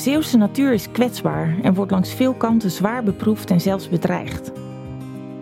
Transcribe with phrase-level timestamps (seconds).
[0.00, 4.52] Zeeuwse natuur is kwetsbaar en wordt langs veel kanten zwaar beproefd en zelfs bedreigd.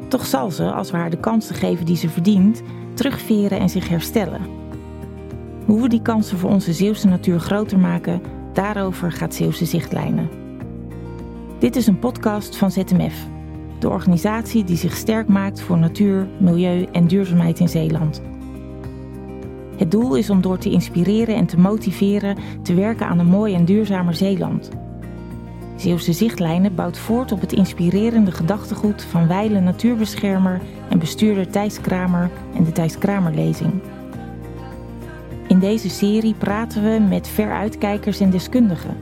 [0.09, 2.63] Toch zal ze, als we haar de kansen geven die ze verdient,
[2.95, 4.41] terugveren en zich herstellen.
[5.67, 8.23] Hoe we die kansen voor onze Zeeuwse natuur groter maken,
[8.53, 10.29] daarover gaat Zeeuwse Zichtlijnen.
[11.59, 13.27] Dit is een podcast van ZMF,
[13.79, 18.22] de organisatie die zich sterk maakt voor natuur, milieu en duurzaamheid in Zeeland.
[19.79, 23.55] Het doel is om door te inspireren en te motiveren te werken aan een mooi
[23.55, 24.71] en duurzamer Zeeland.
[25.77, 32.31] Zeeuwse Zichtlijnen bouwt voort op het inspirerende gedachtegoed van wijle natuurbeschermer en bestuurder Thijs Kramer
[32.55, 33.72] en de Thijs Kramerlezing.
[35.48, 38.97] In deze serie praten we met veruitkijkers en deskundigen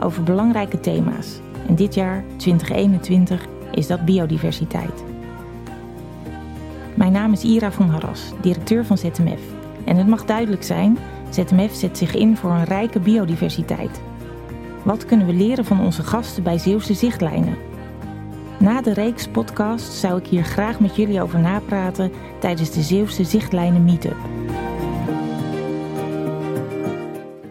[0.00, 1.40] over belangrijke thema's.
[1.66, 5.04] En dit jaar, 2021, is dat biodiversiteit.
[6.94, 9.53] Mijn naam is Ira van Harras, directeur van ZMF.
[9.84, 10.98] En het mag duidelijk zijn,
[11.30, 14.00] ZMF zet zich in voor een rijke biodiversiteit.
[14.82, 17.56] Wat kunnen we leren van onze gasten bij Zeeuwse Zichtlijnen?
[18.58, 23.24] Na de reeks podcast zou ik hier graag met jullie over napraten tijdens de Zeeuwse
[23.24, 24.16] Zichtlijnen Meetup.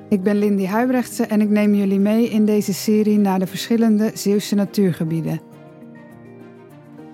[0.10, 4.12] Ik ben Lindy Huibrechtse en ik neem jullie mee in deze serie naar de verschillende
[4.14, 5.53] Zeeuwse natuurgebieden.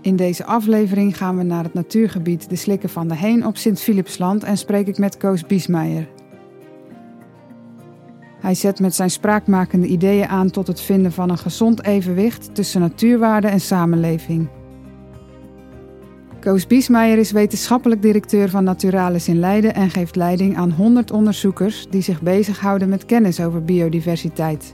[0.01, 4.43] In deze aflevering gaan we naar het natuurgebied De Slikken van de Heen op Sint-Philipsland
[4.43, 6.07] en spreek ik met Koos Biesmeijer.
[8.39, 12.81] Hij zet met zijn spraakmakende ideeën aan tot het vinden van een gezond evenwicht tussen
[12.81, 14.47] natuurwaarde en samenleving.
[16.39, 21.87] Koos Biesmeijer is wetenschappelijk directeur van Naturalis in Leiden en geeft leiding aan 100 onderzoekers
[21.89, 24.73] die zich bezighouden met kennis over biodiversiteit.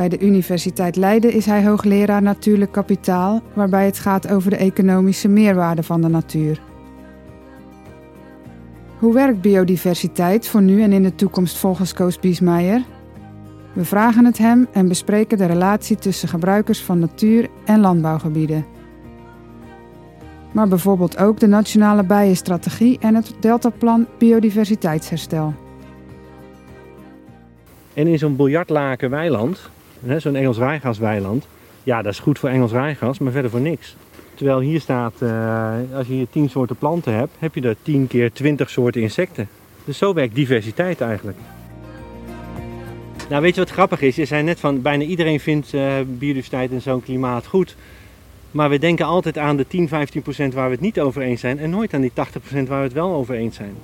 [0.00, 5.28] Bij de Universiteit Leiden is hij hoogleraar natuurlijk kapitaal, waarbij het gaat over de economische
[5.28, 6.60] meerwaarde van de natuur.
[8.98, 12.82] Hoe werkt biodiversiteit voor nu en in de toekomst volgens Koos Biesmeijer?
[13.72, 18.66] We vragen het hem en bespreken de relatie tussen gebruikers van natuur en landbouwgebieden.
[20.52, 25.54] Maar bijvoorbeeld ook de Nationale Bijenstrategie en het Deltaplan Biodiversiteitsherstel.
[27.94, 29.70] En in zo'n biljartlaken weiland,
[30.16, 31.46] zo'n Engels rijgasweiland,
[31.82, 33.96] ja, dat is goed voor Engels rijgas, maar verder voor niks.
[34.34, 38.06] Terwijl hier staat, uh, als je hier 10 soorten planten hebt, heb je er 10
[38.06, 39.48] keer 20 soorten insecten.
[39.84, 41.38] Dus zo werkt diversiteit eigenlijk.
[43.28, 44.16] Nou, weet je wat grappig is?
[44.16, 47.76] Je zei net van bijna iedereen vindt uh, biodiversiteit in zo'n klimaat goed.
[48.50, 51.40] Maar we denken altijd aan de 10, 15 procent waar we het niet over eens
[51.40, 53.74] zijn en nooit aan die 80 procent waar we het wel over eens zijn.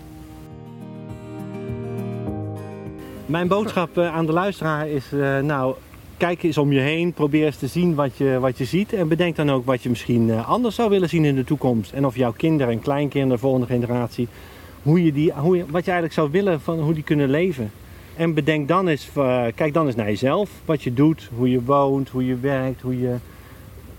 [3.26, 5.04] Mijn boodschap uh, aan de luisteraar is,
[5.42, 5.74] nou,
[6.16, 8.92] kijk eens om je heen, probeer eens te zien wat je, wat je ziet.
[8.92, 11.92] En bedenk dan ook wat je misschien eh, anders zou willen zien in de toekomst.
[11.92, 14.28] En of jouw kinderen en kleinkinderen, de volgende generatie,
[14.82, 17.70] hoe je die, hoe je, wat je eigenlijk zou willen van hoe die kunnen leven.
[18.16, 21.62] En bedenk dan eens, uh, kijk dan eens naar jezelf, wat je doet, hoe je
[21.62, 23.14] woont, hoe je werkt, hoe je...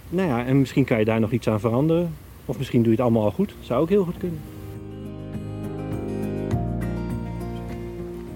[0.10, 2.14] Nou ja, en misschien kan je daar nog iets aan veranderen.
[2.46, 3.56] Of misschien doe je het allemaal al goed.
[3.60, 4.40] Zou ook heel goed kunnen.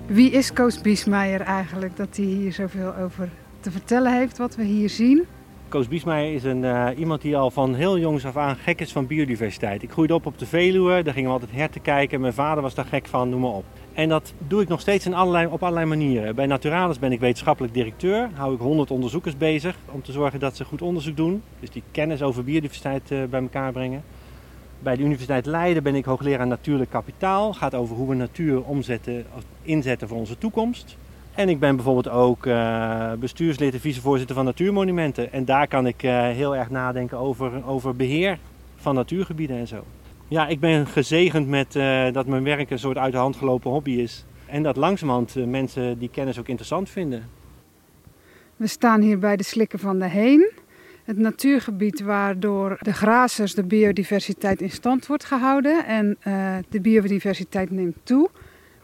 [0.06, 3.30] Wie is Koos Biesmeijer eigenlijk dat hij hier zoveel over
[3.62, 5.26] te vertellen heeft wat we hier zien.
[5.68, 8.92] Koos Biesmeijer is een, uh, iemand die al van heel jongs af aan gek is
[8.92, 9.84] van biodiversiteit.
[9.84, 12.22] Ik groeide op op de Veluwe, daar gingen we altijd herten kijken.
[12.22, 13.66] Mijn vader was daar gek van, noem maar op.
[13.94, 16.36] En dat doe ik nog steeds in allerlei, op allerlei manieren.
[16.36, 18.30] Bij Naturalis ben ik wetenschappelijk directeur.
[18.34, 21.44] Hou ik 100 onderzoekers bezig om te zorgen dat ze goed onderzoek doen.
[21.60, 24.04] Dus die kennis over biodiversiteit uh, bij elkaar brengen.
[24.80, 27.54] Bij de Universiteit Leiden ben ik hoogleraar natuurlijk kapitaal.
[27.54, 29.26] Gaat over hoe we natuur omzetten,
[29.62, 30.98] inzetten voor onze toekomst.
[31.36, 35.32] En ik ben bijvoorbeeld ook uh, bestuurslid en vicevoorzitter van Natuurmonumenten.
[35.32, 38.40] En daar kan ik uh, heel erg nadenken over, over beheer
[38.76, 39.84] van natuurgebieden en zo.
[40.28, 43.72] Ja, ik ben gezegend met uh, dat mijn werk een soort uit de hand gelopen
[43.72, 44.26] hobby is.
[44.46, 47.30] En dat langzamerhand mensen die kennis ook interessant vinden.
[48.56, 50.52] We staan hier bij de Slikken van de Heen.
[51.04, 55.86] Het natuurgebied waardoor de grazers de biodiversiteit in stand wordt gehouden.
[55.86, 56.18] En
[56.70, 58.30] de biodiversiteit neemt toe.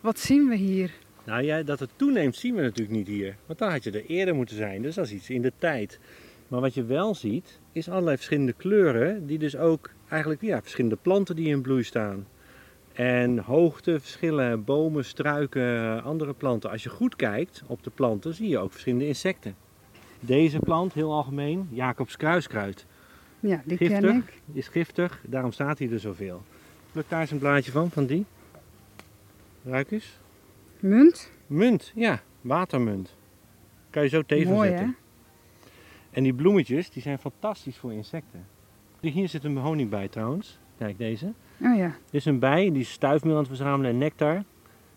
[0.01, 0.91] Wat zien we hier?
[1.27, 3.35] Nou ja, dat het toeneemt zien we natuurlijk niet hier.
[3.45, 4.81] Want dan had je er eerder moeten zijn.
[4.81, 5.99] Dus dat is iets in de tijd.
[6.47, 9.25] Maar wat je wel ziet, is allerlei verschillende kleuren.
[9.25, 12.27] Die dus ook eigenlijk ja, verschillende planten die in bloei staan.
[12.93, 16.69] En hoogteverschillen, bomen, struiken, andere planten.
[16.69, 19.55] Als je goed kijkt op de planten, zie je ook verschillende insecten.
[20.19, 22.85] Deze plant, heel algemeen, Jacobs kruiskruid.
[23.39, 24.41] Ja, die giftig, ken ik.
[24.53, 26.41] Is giftig, daarom staat hij er zoveel.
[26.91, 28.25] Pluk daar eens een blaadje van, van die.
[29.63, 30.17] Ruik eens.
[30.79, 31.31] Munt?
[31.47, 32.21] Munt, ja.
[32.41, 33.15] Watermunt.
[33.89, 34.87] Kan je zo tegen Mooi, zetten.
[34.87, 34.93] Hè?
[36.11, 38.45] En die bloemetjes, die zijn fantastisch voor insecten.
[38.99, 40.59] Hier zit een honingbij trouwens.
[40.77, 41.33] Kijk deze.
[41.61, 41.87] Oh ja.
[41.87, 44.43] Dit is een bij, die stuifmeel aan het verzamelen en nectar.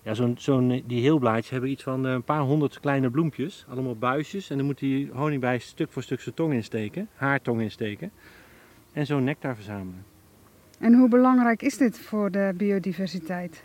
[0.02, 3.64] Ja, zo'n, zo'n, die heelblaadjes hebben iets van eh, een paar honderd kleine bloempjes.
[3.68, 4.50] Allemaal buisjes.
[4.50, 7.08] En dan moet die honingbij stuk voor stuk zijn tong insteken.
[7.14, 8.10] Haar tong insteken.
[8.92, 10.04] En zo'n nectar verzamelen.
[10.78, 13.64] En hoe belangrijk is dit voor de biodiversiteit?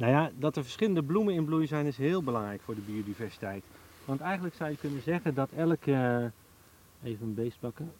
[0.00, 3.64] Nou ja, dat er verschillende bloemen in bloei zijn is heel belangrijk voor de biodiversiteit.
[4.04, 6.30] Want eigenlijk zou je kunnen zeggen dat elke...
[7.04, 7.92] Even een beest pakken.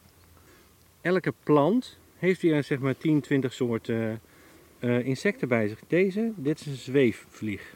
[1.00, 4.20] Elke plant heeft hier zeg maar 10, 20 soorten
[4.80, 5.78] uh, insecten bij zich.
[5.86, 7.74] Deze, dit is een zweefvlieg.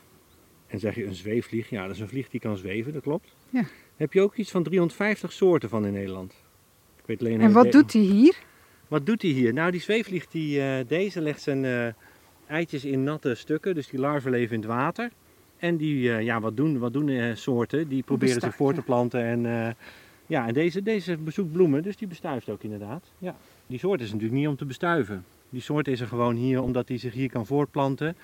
[0.67, 3.35] En zeg je een zweefvlieg, ja dat is een vlieg die kan zweven, dat klopt.
[3.51, 3.65] Ja.
[3.97, 6.33] Heb je ook iets van 350 soorten van in Nederland.
[6.97, 8.37] Ik weet alleen en wat doet hij hier?
[8.89, 9.53] Wat doet hij hier?
[9.53, 11.87] Nou die zweefvlieg, die, uh, deze legt zijn uh,
[12.47, 15.11] eitjes in natte stukken, dus die larven leven in het water.
[15.57, 17.89] En die, ja wat doen, wat doen soorten?
[17.89, 19.77] Die proberen zich voor te planten en...
[20.27, 23.11] Ja, en deze, deze bezoekt bloemen, dus die bestuift ook inderdaad.
[23.19, 23.37] Ja.
[23.67, 25.25] Die soort is natuurlijk niet om te bestuiven.
[25.51, 28.17] Die soort is er gewoon hier omdat hij zich hier kan voortplanten.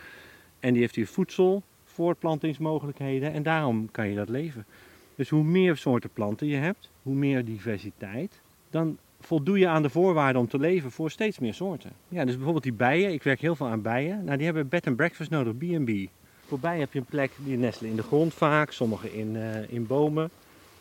[0.61, 4.67] En die heeft hier voedsel, voortplantingsmogelijkheden en daarom kan je dat leven.
[5.14, 8.40] Dus hoe meer soorten planten je hebt, hoe meer diversiteit,
[8.70, 11.90] dan voldoe je aan de voorwaarden om te leven voor steeds meer soorten.
[12.08, 14.25] Ja, dus bijvoorbeeld die bijen, ik werk heel veel aan bijen.
[14.25, 16.08] Nou, die hebben bed and breakfast nodig, B&B.
[16.46, 19.72] Voor bijen heb je een plek, die nestelen in de grond vaak, sommige in, uh,
[19.72, 20.31] in bomen.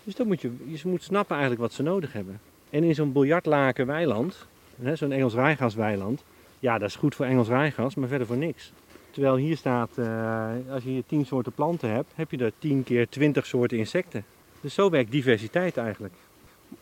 [0.04, 2.40] Dus dan moet je, je moet snappen eigenlijk wat ze nodig hebben.
[2.70, 4.46] En in zo'n biljartlaken weiland,
[4.94, 6.24] zo'n Engels rijgasweiland,
[6.60, 8.72] ja, dat is goed voor Engels rijgas, maar verder voor niks.
[9.12, 12.84] Terwijl hier staat, uh, als je hier 10 soorten planten hebt, heb je er 10
[12.84, 14.26] keer 20 soorten insecten.
[14.62, 16.14] Dus zo werkt diversiteit eigenlijk.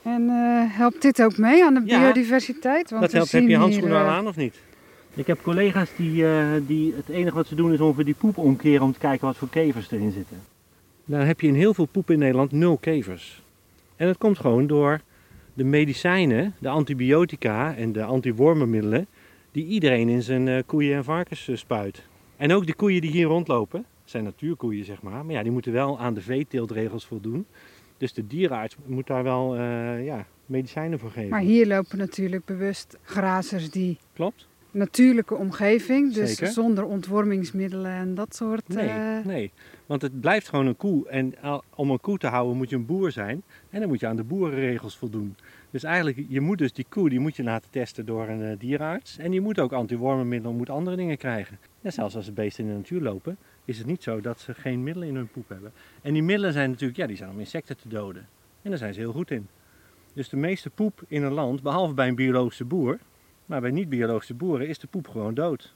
[0.07, 2.89] En uh, helpt dit ook mee aan de biodiversiteit?
[2.89, 3.31] Want dat helpt.
[3.31, 4.56] Heb je handschoenen al aan of niet?
[5.13, 8.38] Ik heb collega's die, uh, die het enige wat ze doen is ongeveer die poep
[8.38, 10.38] omkeren om te kijken wat voor kevers erin zitten.
[11.06, 13.42] Dan heb je in heel veel poep in Nederland nul kevers.
[13.95, 15.01] En dat komt gewoon door
[15.54, 19.07] de medicijnen, de antibiotica en de antiwormenmiddelen
[19.51, 22.04] die iedereen in zijn uh, koeien en varkens uh, spuit.
[22.38, 25.71] En ook de koeien die hier rondlopen, zijn natuurkoeien zeg maar, maar ja, die moeten
[25.71, 27.45] wel aan de veeteeltregels voldoen.
[27.98, 31.30] Dus de dierenarts moet daar wel uh, ja, medicijnen voor geven.
[31.30, 34.48] Maar hier lopen natuurlijk bewust grazers die Klopt
[34.78, 36.14] natuurlijke omgeving.
[36.14, 38.68] Dus zonder ontwormingsmiddelen en dat soort.
[38.68, 39.26] Nee, uh...
[39.26, 39.52] nee,
[39.86, 41.10] want het blijft gewoon een koe.
[41.10, 41.34] En
[41.76, 43.44] om een koe te houden moet je een boer zijn.
[43.70, 45.36] En dan moet je aan de boerenregels voldoen.
[45.72, 48.52] Dus eigenlijk, je moet dus die koe die moet je laten testen door een uh,
[48.58, 49.18] dierenarts.
[49.18, 51.60] En je moet ook antiwormenmiddelen, moet andere dingen krijgen.
[51.82, 54.54] Ja, zelfs als de beesten in de natuur lopen, is het niet zo dat ze
[54.54, 55.72] geen middelen in hun poep hebben.
[56.02, 58.28] En die middelen zijn natuurlijk, ja, die zijn om insecten te doden.
[58.62, 59.48] En daar zijn ze heel goed in.
[60.14, 62.98] Dus de meeste poep in een land, behalve bij een biologische boer,
[63.46, 65.75] maar bij niet-biologische boeren is de poep gewoon dood.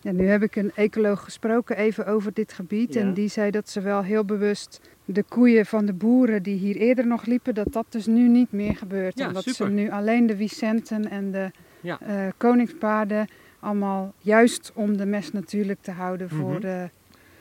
[0.00, 2.96] Ja, nu heb ik een ecoloog gesproken even over dit gebied.
[2.96, 6.76] En die zei dat ze wel heel bewust de koeien van de boeren die hier
[6.76, 9.18] eerder nog liepen, dat dat dus nu niet meer gebeurt.
[9.18, 9.66] Ja, Omdat super.
[9.66, 11.50] ze nu alleen de Vicenten en de
[11.80, 11.98] ja.
[12.08, 13.26] uh, koningspaarden
[13.62, 16.60] allemaal juist om de mest natuurlijk te houden voor mm -hmm.
[16.60, 16.90] de...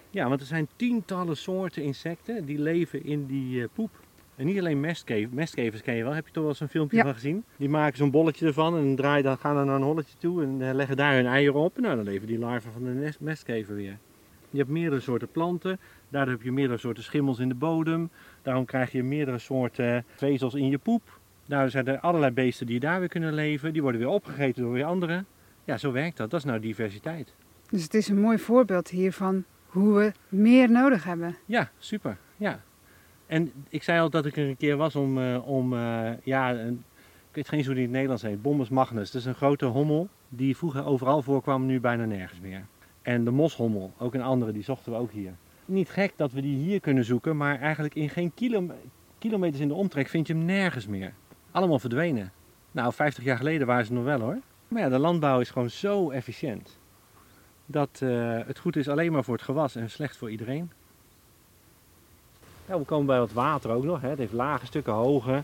[0.09, 3.89] Ja, want er zijn tientallen soorten insecten die leven in die uh, poep.
[4.35, 6.97] En niet alleen mestkevers, mestkevers ken je wel, heb je toch wel eens een filmpje
[6.97, 7.03] Ja.
[7.03, 7.43] van gezien?
[7.57, 10.61] Die maken zo'n bolletje ervan en draaien, dan gaan dan naar een holletje toe en
[10.61, 11.75] eh, leggen daar hun eieren op.
[11.75, 13.97] En nou, dan leven die larven van de nest- mestkever weer.
[14.49, 15.79] Je hebt meerdere soorten planten,
[16.09, 18.09] daardoor heb je meerdere soorten schimmels in de bodem.
[18.41, 21.19] Daarom krijg je meerdere soorten vezels in je poep.
[21.45, 23.73] Daardoor zijn er allerlei beesten die daar weer kunnen leven.
[23.73, 25.25] Die worden weer opgegeten door weer anderen.
[25.63, 26.29] Ja, zo werkt dat.
[26.29, 27.33] Dat is nou diversiteit.
[27.69, 31.37] Dus het is een mooi voorbeeld hiervan hoe we meer nodig hebben.
[31.45, 32.17] Ja, super.
[32.37, 32.59] Ja.
[33.27, 36.51] En ik zei al dat ik er een keer was om, eh, om eh, ja,
[36.53, 36.83] een,
[37.29, 39.11] ik weet geen eens hoe die in het Nederlands heet, Bombus magnus.
[39.11, 42.65] Dat is een grote hommel die vroeger overal voorkwam, nu bijna nergens meer.
[43.01, 45.33] En de moshommel, ook een andere, die zochten we ook hier.
[45.65, 48.71] Niet gek dat we die hier kunnen zoeken, maar eigenlijk in geen kilo,
[49.17, 51.13] kilometers in de omtrek vind je hem nergens meer.
[51.51, 52.31] Allemaal verdwenen.
[52.71, 54.39] Nou, 50 jaar geleden waren ze nog wel hoor.
[54.71, 56.77] Maar ja, de landbouw is gewoon zo efficiënt.
[57.65, 60.71] Dat eh, het goed is alleen maar voor het gewas en slecht voor iedereen.
[62.65, 64.01] Ja, we komen bij wat water ook nog.
[64.01, 64.09] Hè.
[64.09, 65.43] Het heeft lage stukken, hoge.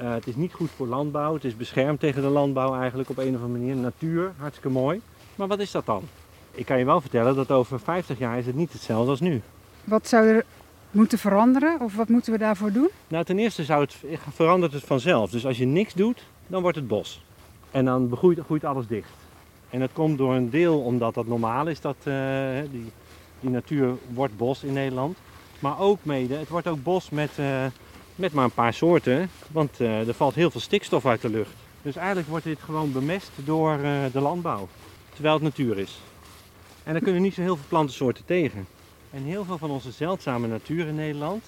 [0.00, 1.34] Uh, het is niet goed voor landbouw.
[1.34, 3.76] Het is beschermd tegen de landbouw eigenlijk op een of andere manier.
[3.76, 5.00] Natuur, hartstikke mooi.
[5.34, 6.02] Maar wat is dat dan?
[6.50, 9.42] Ik kan je wel vertellen dat over 50 jaar is het niet hetzelfde als nu.
[9.84, 10.44] Wat zou er
[10.90, 12.88] moeten veranderen of wat moeten we daarvoor doen?
[13.08, 13.96] Nou, ten eerste zou het,
[14.32, 15.30] verandert het vanzelf.
[15.30, 17.22] Dus als je niks doet, dan wordt het bos.
[17.72, 19.10] En dan groeit alles dicht.
[19.70, 22.14] En dat komt door een deel omdat dat normaal is, dat uh,
[22.70, 22.92] die,
[23.40, 25.18] die natuur wordt bos in Nederland.
[25.58, 27.64] Maar ook mede, het wordt ook bos met, uh,
[28.14, 31.54] met maar een paar soorten, want uh, er valt heel veel stikstof uit de lucht.
[31.82, 33.78] Dus eigenlijk wordt dit gewoon bemest door
[34.12, 34.68] de landbouw,
[35.12, 36.00] terwijl het natuur is.
[36.84, 38.66] En daar kunnen niet zo heel veel plantensoorten tegen.
[39.10, 41.44] En heel veel van onze zeldzame natuur in Nederland,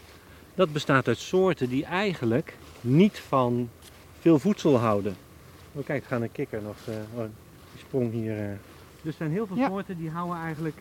[0.55, 3.69] dat bestaat uit soorten die eigenlijk niet van
[4.21, 5.17] veel voedsel houden.
[5.75, 6.77] Oh, kijk, er gaat een kikker nog,
[7.15, 7.25] oh,
[7.73, 8.59] die sprong hier.
[9.03, 9.69] Dus er zijn heel veel Ja.
[9.69, 10.77] soorten die houden eigenlijk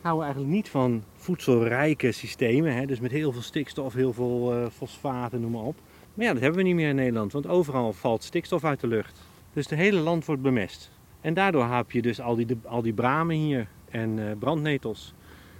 [0.00, 2.74] houden eigenlijk niet van voedselrijke systemen.
[2.74, 2.86] Hè?
[2.86, 5.76] Dus met heel veel stikstof, heel veel uh, fosfaten, noem maar op.
[6.14, 8.86] Maar ja, dat hebben we niet meer in Nederland, want overal valt stikstof uit de
[8.86, 9.20] lucht.
[9.52, 10.90] Dus het hele land wordt bemest.
[11.20, 15.14] En daardoor heb je dus al die, al die bramen hier en uh, brandnetels.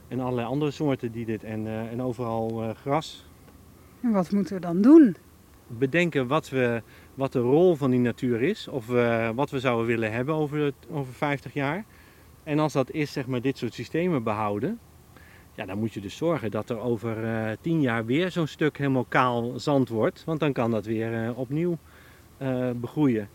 [0.09, 1.45] En allerlei andere soorten die dit.
[1.45, 3.25] En, uh, en overal gras.
[4.01, 5.17] En wat moeten we dan doen?
[5.67, 6.83] Bedenken wat, we,
[7.15, 8.69] wat de rol van die natuur is.
[8.69, 8.87] Of
[9.35, 11.85] wat we zouden willen hebben over, over 50 jaar.
[12.45, 14.79] En als dat is, zeg maar, dit soort systemen behouden,
[15.55, 18.79] ja, dan moet je dus zorgen dat er over uh, tien jaar weer zo'n stuk
[18.79, 20.25] helemaal kaal zand wordt.
[20.25, 21.79] Want dan kan dat weer uh, opnieuw
[22.39, 23.29] uh, begroeien.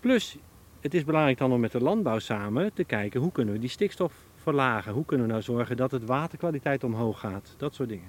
[0.00, 0.36] Plus,
[0.80, 3.68] het is belangrijk dan om met de landbouw samen te kijken hoe kunnen we die
[3.68, 4.92] stikstof verlagen.
[4.92, 7.54] Hoe kunnen we nou zorgen dat het waterkwaliteit omhoog gaat.
[7.56, 8.08] Dat soort dingen.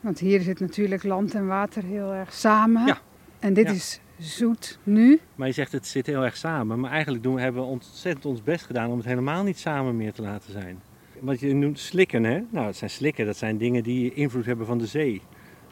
[0.00, 2.86] Want hier zit natuurlijk land en water heel erg samen.
[2.86, 2.98] Ja.
[3.38, 3.72] En dit Ja.
[3.72, 5.20] is zoet nu.
[5.34, 6.80] Maar je zegt het zit heel erg samen.
[6.80, 10.12] Maar eigenlijk doen, hebben we ontzettend ons best gedaan om het helemaal niet samen meer
[10.12, 10.80] te laten zijn.
[11.20, 12.40] Wat je noemt slikken, hè?
[12.50, 15.22] Nou, het zijn slikken, dat zijn dingen die invloed hebben van de zee.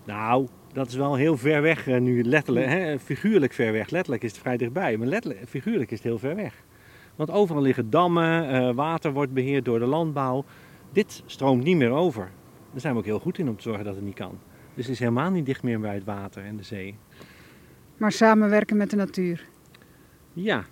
[0.04, 2.98] Nou, dat is wel heel ver weg eh, nu, letterlijk, hè?
[2.98, 3.90] figuurlijk ver weg.
[3.90, 6.54] Letterlijk is het vrij dichtbij, maar letterlijk, figuurlijk is het heel ver weg.
[7.16, 10.44] Want overal liggen dammen, eh, water wordt beheerd door de landbouw.
[10.92, 12.30] Dit stroomt niet meer over.
[12.70, 14.38] Daar zijn we ook heel goed in om te zorgen dat het niet kan.
[14.74, 16.96] Dus het is helemaal niet dicht meer bij het water en de zee.
[18.02, 19.48] Maar samenwerken met de natuur.
[20.32, 20.64] Ja.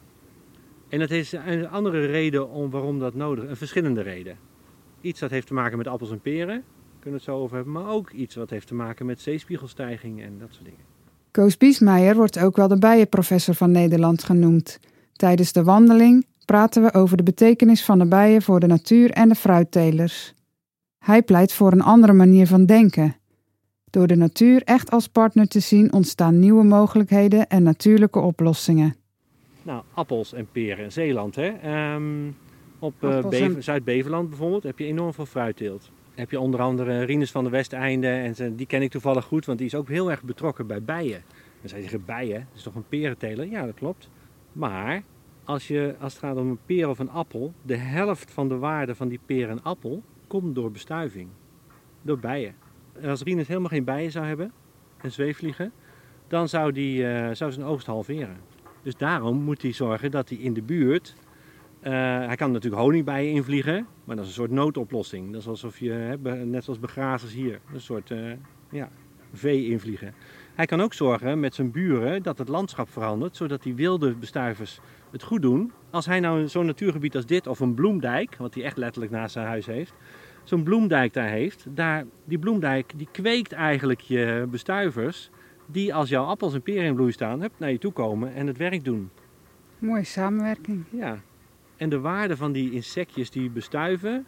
[0.89, 3.51] En dat is een andere reden om waarom dat nodig is.
[3.51, 4.37] Een verschillende reden.
[5.01, 6.65] Iets dat heeft te maken met appels en peren,
[7.01, 7.73] kunnen we het zo over hebben.
[7.73, 10.81] Maar ook iets wat heeft te maken met zeespiegelstijging en dat soort dingen.
[11.31, 14.81] Koos Biesmeijer wordt ook wel de bijenprofessor van Nederland genoemd.
[15.13, 19.29] Tijdens de wandeling praten we over de betekenis van de bijen voor de natuur en
[19.29, 20.35] de fruittelers.
[20.99, 23.20] Hij pleit voor een andere manier van denken.
[23.91, 28.95] Door de natuur echt als partner te zien ontstaan nieuwe mogelijkheden en natuurlijke oplossingen.
[29.63, 31.35] Nou, appels en peren in Zeeland.
[31.37, 31.49] Hè?
[31.49, 32.29] Ehm,
[32.79, 35.91] op eh, Appels Bever- en- Zuid-Beverland bijvoorbeeld heb je enorm veel fruitteelt.
[36.15, 38.09] Heb je onder andere Rinus van de Westeinde.
[38.09, 41.23] En die ken ik toevallig goed, want die is ook heel erg betrokken bij bijen.
[41.63, 43.47] Dan je zeggen, bijen, dat is toch een perenteler?
[43.47, 44.09] Ja, dat klopt.
[44.53, 45.03] Maar
[45.45, 48.57] als, je, als het gaat om een peer of een appel, de helft van de
[48.57, 51.29] waarde van die peer en appel komt door bestuiving.
[52.03, 52.55] Door bijen.
[53.05, 54.53] Als Rinus helemaal geen bijen zou hebben,
[55.03, 55.73] en zweefvliegen,
[56.29, 58.37] dan zou, die, eh, zou zijn oogst halveren.
[58.83, 61.17] Dus daarom moet hij zorgen dat hij in de buurt.
[61.81, 61.93] eh,
[62.27, 65.33] hij kan natuurlijk honingbijen invliegen, maar dat is een soort noodoplossing.
[65.33, 68.19] Dat is alsof je, net zoals begrazers hier, een soort eh,
[68.71, 68.89] ja,
[69.33, 70.15] vee invliegen.
[70.55, 74.81] Hij kan ook zorgen met zijn buren dat het landschap verandert, zodat die wilde bestuivers
[75.11, 75.73] het goed doen.
[75.91, 79.33] Als hij nou zo'n natuurgebied als dit of een bloemdijk, wat hij echt letterlijk naast
[79.33, 79.93] zijn huis heeft,
[80.51, 85.31] zo'n bloemdijk daar heeft, daar, die bloemdijk die kweekt eigenlijk je bestuivers
[85.67, 88.47] die als jouw appels en peren in bloei staan, hup, naar je toe komen en
[88.47, 89.11] het werk doen.
[89.79, 90.85] Mooie samenwerking.
[90.91, 91.21] Ja.
[91.77, 94.27] En de waarde van die insectjes die bestuiven,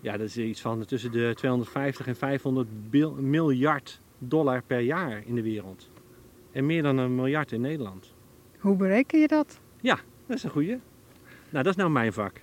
[0.00, 5.22] ja, dat is iets van tussen de 250 en 500 bil- miljard dollar per jaar
[5.26, 5.90] in de wereld.
[6.52, 8.14] En meer dan een miljard in Nederland.
[8.58, 9.60] Hoe bereken je dat?
[10.26, 10.80] Dat is een goeie.
[11.50, 12.40] Nou, dat is nou mijn vak.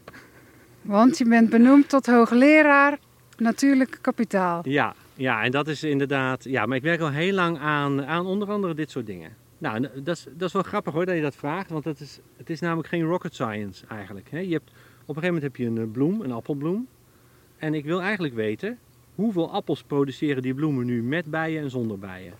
[0.81, 3.00] Want je bent benoemd tot hoogleraar
[3.39, 4.62] natuurlijk kapitaal.
[4.69, 6.43] Ja, ja, en dat is inderdaad.
[6.43, 9.36] Ja, maar ik werk al heel lang aan, aan onder andere dit soort dingen.
[9.58, 12.00] Nou, en dat is, dat is wel grappig hoor dat je dat vraagt, want het
[12.00, 14.31] is, het is namelijk geen rocket science eigenlijk.
[14.31, 14.39] Hè.
[14.39, 16.88] Je hebt, op een gegeven moment heb je een eh, bloem, een appelbloem.
[17.58, 18.77] En ik wil eigenlijk weten,
[19.15, 22.34] hoeveel appels produceren die bloemen nu met bijen en zonder bijen?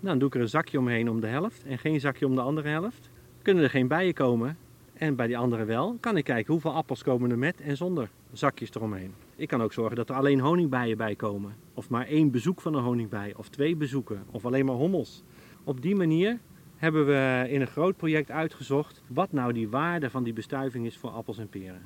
[0.00, 2.34] Nou, dan doe ik er een zakje omheen om de helft en geen zakje om
[2.34, 3.10] de andere helft.
[3.42, 4.56] Kunnen er geen bijen komen
[4.94, 8.10] en bij die andere wel, kan ik kijken hoeveel appels komen er met en zonder
[8.32, 9.14] zakjes eromheen.
[9.38, 11.54] Ik kan ook zorgen dat er alleen honingbijen bij komen.
[11.74, 13.34] Of maar één bezoek van een honingbij.
[13.36, 14.22] Of twee bezoeken.
[14.30, 15.22] Of alleen maar hommels.
[15.64, 16.38] Op die manier
[16.76, 20.96] hebben we in een groot project uitgezocht wat nou die waarde van die bestuiving is
[20.96, 21.82] voor appels en peren.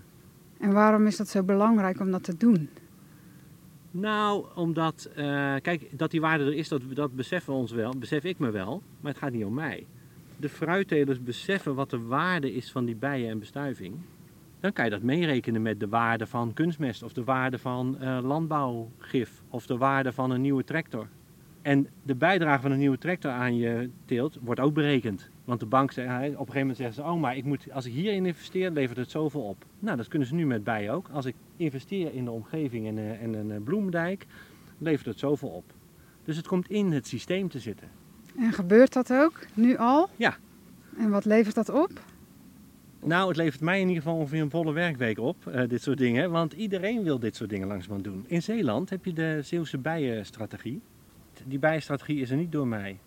[0.59, 2.69] En waarom is dat zo belangrijk om dat te doen?
[3.91, 7.95] Nou, omdat, eh, kijk, dat die waarde er is, dat, dat beseffen we ons wel,
[7.99, 9.87] besef ik me wel, maar het gaat niet om mij.
[10.37, 13.95] De fruittelers beseffen wat de waarde is van die bijen en bestuiving.
[14.63, 18.19] Dan kan je dat meerekenen met de waarde van kunstmest of de waarde van eh,
[18.23, 21.07] landbouwgif of de waarde van een nieuwe tractor.
[21.63, 25.31] En de bijdrage van een nieuwe tractor aan je teelt wordt ook berekend.
[25.45, 27.87] Want de bank zegt, op een gegeven moment zeggen ze, oh maar ik moet, als
[27.87, 29.65] ik hierin investeer, levert het zoveel op.
[29.79, 31.09] Nou, dat kunnen ze nu met bijen ook.
[31.13, 34.27] Als ik investeer in de omgeving en, eh, en een eh, bloemdijk,
[34.79, 35.65] levert het zoveel op.
[36.25, 37.89] Dus het komt in het systeem te zitten.
[38.37, 40.09] En gebeurt dat ook nu al?
[40.17, 40.37] Ja.
[40.97, 41.91] En wat levert dat op?
[43.05, 45.99] Nou, het levert mij in ieder geval ongeveer een volle werkweek op, eh, dit soort
[45.99, 46.31] dingen.
[46.31, 48.25] Want iedereen wil dit soort dingen langzamerhand doen.
[48.27, 50.81] In Zeeland heb je de Zeeuwse bijenstrategie.
[51.47, 52.99] Die bijenstrategie is er niet door mij.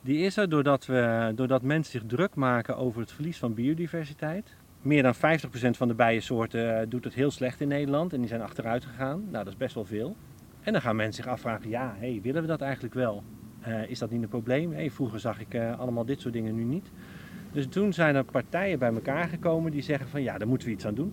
[0.00, 4.56] Die is er doordat, we, doordat mensen zich druk maken over het verlies van biodiversiteit.
[4.82, 5.18] meer dan 50%
[5.76, 9.20] van de bijensoorten eh, doet het heel slecht in Nederland en die zijn achteruit gegaan.
[9.30, 10.16] Nou, dat is best wel veel.
[10.60, 13.22] En dan gaan mensen zich afvragen, ja, hey, willen we dat eigenlijk wel?
[13.68, 14.72] Uh, is dat niet een probleem?
[14.72, 16.90] Hey, vroeger zag ik allemaal dit soort dingen, nu niet.
[17.54, 20.74] Dus toen zijn er partijen bij elkaar gekomen die zeggen van ja, daar moeten we
[20.74, 21.12] iets aan doen.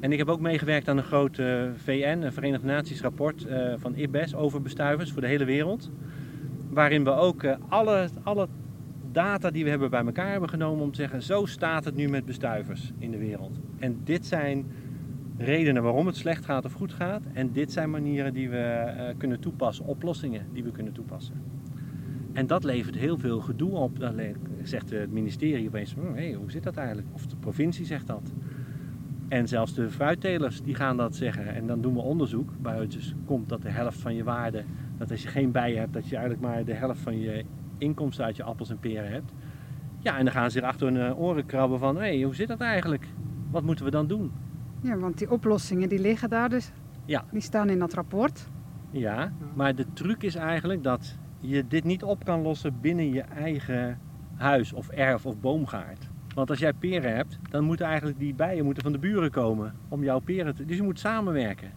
[0.00, 3.46] En ik heb ook meegewerkt aan een groot uh, VN, een Verenigde Naties rapport
[3.76, 5.90] van IBES over bestuivers voor de hele wereld.
[6.70, 8.48] Waarin we ook alle, alle
[9.12, 12.08] data die we hebben bij elkaar hebben genomen om te zeggen, zo staat het nu
[12.08, 13.60] met bestuivers in de wereld.
[13.78, 14.66] En dit zijn
[15.38, 17.22] redenen waarom het slecht gaat of goed gaat.
[17.32, 21.59] En dit zijn manieren die we kunnen toepassen, oplossingen die we kunnen toepassen.
[22.32, 23.98] En dat levert heel veel gedoe op.
[23.98, 24.20] Dan
[24.62, 27.08] zegt het ministerie opeens, hé, hey, hoe zit dat eigenlijk?
[27.12, 28.32] Of de provincie zegt dat.
[29.28, 31.54] En zelfs de fruittelers die gaan dat zeggen.
[31.54, 34.64] En dan doen we onderzoek waaruit dus komt dat de helft van je waarde,
[34.98, 37.44] dat als je geen bijen hebt, dat je eigenlijk maar de helft van je
[37.78, 39.32] inkomsten uit je appels en peren hebt.
[39.98, 42.48] Ja, en dan gaan ze zich achter hun oren krabben van, hé, hey, hoe zit
[42.48, 43.06] dat eigenlijk?
[43.50, 44.32] Wat moeten we dan doen?
[44.82, 46.72] Ja, want die oplossingen die liggen daar dus.
[47.04, 47.24] Ja.
[47.30, 48.48] Die staan in dat rapport.
[48.90, 53.20] Ja, maar de truc is eigenlijk dat je dit niet op kan lossen binnen je
[53.20, 53.98] eigen
[54.34, 56.08] huis of erf of boomgaard.
[56.34, 59.74] Want als jij peren hebt, dan moeten eigenlijk die bijen moeten van de buren komen
[59.88, 60.64] om jouw peren te...
[60.64, 61.72] Dus je moet samenwerken.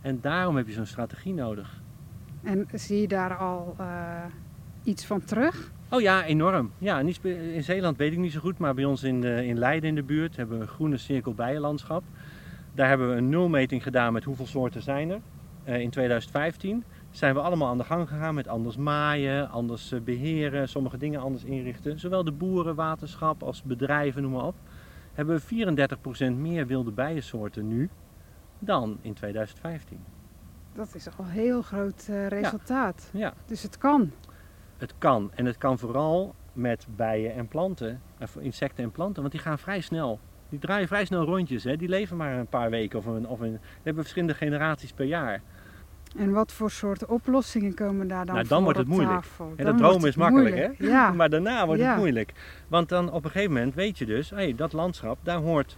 [0.00, 1.82] En daarom heb je zo'n strategie nodig.
[2.42, 4.24] En zie je daar al uh,
[4.82, 5.72] iets van terug?
[5.90, 6.70] Oh ja, enorm.
[6.78, 9.88] Ja, in Zeeland weet ik niet zo goed, maar bij ons in, de, in Leiden
[9.88, 12.04] in de buurt hebben we een groene cirkel bijenlandschap.
[12.74, 15.20] Daar hebben we een nulmeting gedaan met hoeveel soorten zijn er.
[15.68, 16.84] Uh, in 2015
[17.16, 21.20] zijn we allemaal aan de gang gegaan met anders maaien, anders eh, beheren, sommige dingen
[21.20, 22.00] anders inrichten.
[22.00, 24.54] Zowel de boeren, waterschap als bedrijven, noem maar op.
[25.12, 25.66] Hebben we
[26.32, 27.90] 34% meer wilde bijensoorten nu
[28.58, 29.98] dan in 2015.
[30.72, 33.10] Dat is al een heel groot uh, resultaat.
[33.12, 33.18] Ja.
[33.18, 33.34] ja.
[33.46, 34.10] Dus het kan.
[34.76, 35.30] Het kan.
[35.34, 39.58] En het kan vooral met bijen en planten, of insecten en planten, want die gaan
[39.58, 40.20] vrij snel.
[40.48, 41.64] Die draaien vrij snel rondjes.
[41.64, 41.76] Hè?
[41.76, 43.58] Die leven maar een paar weken of een, of een.
[43.82, 45.42] Hebben verschillende generaties per jaar.
[46.16, 49.24] En wat voor soort oplossingen komen daar dan nou, dan voor wordt het moeilijk.
[49.56, 50.78] En dat dromen is makkelijk, moeilijk.
[50.78, 50.86] hè?
[50.86, 51.12] Ja.
[51.18, 51.88] maar daarna wordt Ja.
[51.90, 52.32] het moeilijk.
[52.68, 55.76] Want dan op een gegeven moment weet je dus, hey, dat landschap, daar hoort.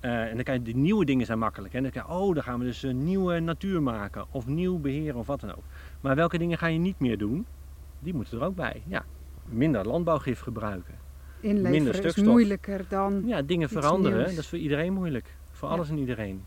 [0.00, 1.74] eh, en dan kan je, die nieuwe dingen zijn makkelijk.
[1.74, 4.24] En dan kan je, oh, dan gaan we dus een nieuwe natuur maken.
[4.30, 5.62] Of nieuw beheren of wat dan ook.
[6.00, 7.46] Maar welke dingen ga je niet meer doen?
[7.98, 8.82] Die moeten er ook bij.
[8.86, 9.04] Ja,
[9.44, 10.94] minder landbouwgif gebruiken.
[11.40, 12.24] Inleveren minder is stukstof.
[12.24, 13.22] moeilijker dan...
[13.26, 14.30] Ja, dingen veranderen, nieuws.
[14.30, 15.34] dat is voor iedereen moeilijk.
[15.50, 15.74] Voor Ja.
[15.74, 16.42] alles en iedereen.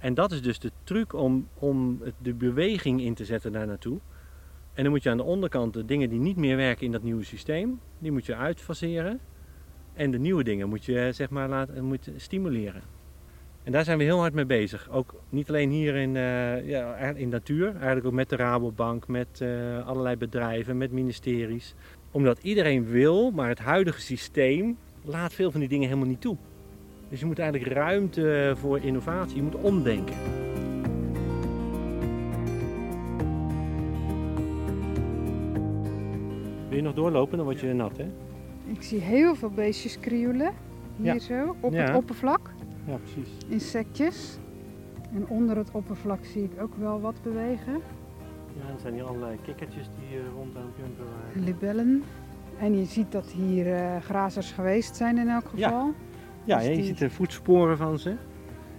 [0.00, 3.98] En dat is dus de truc om, om de beweging in te zetten daar naartoe.
[4.74, 7.02] En dan moet je aan de onderkant de dingen die niet meer werken in dat
[7.02, 9.20] nieuwe systeem, die moet je uitfaseren.
[9.92, 12.82] En de nieuwe dingen moet je eh, zeg maar laten, moet je stimuleren.
[13.62, 14.90] En daar zijn we heel hard mee bezig.
[14.90, 19.40] Ook niet alleen hier in, eh, ja, in natuur, eigenlijk ook met de Rabobank, met
[19.40, 21.74] eh, allerlei bedrijven, met ministeries.
[22.10, 26.36] Omdat iedereen wil, maar het huidige systeem laat veel van die dingen helemaal niet toe.
[27.10, 30.16] Dus je moet eigenlijk ruimte voor innovatie, je moet omdenken.
[36.68, 38.06] Wil je nog doorlopen, dan word je nat, hè?
[38.66, 40.52] Ik zie heel veel beestjes krioelen.
[40.96, 41.18] Hier Ja.
[41.18, 41.82] zo, op Ja.
[41.84, 42.50] het oppervlak.
[42.86, 43.28] Ja, precies.
[43.48, 44.38] Insectjes.
[45.14, 47.72] En onder het oppervlak zie ik ook wel wat bewegen.
[48.52, 51.44] Ja, er zijn hier allerlei kikkertjes die eh, rond aan het jumpen waren.
[51.44, 52.02] Libellen.
[52.58, 55.58] En je ziet dat hier eh, grazers geweest zijn in elk geval.
[55.86, 55.90] Ja,
[56.56, 58.14] Dus ja, je die- ziet de voetsporen van ze.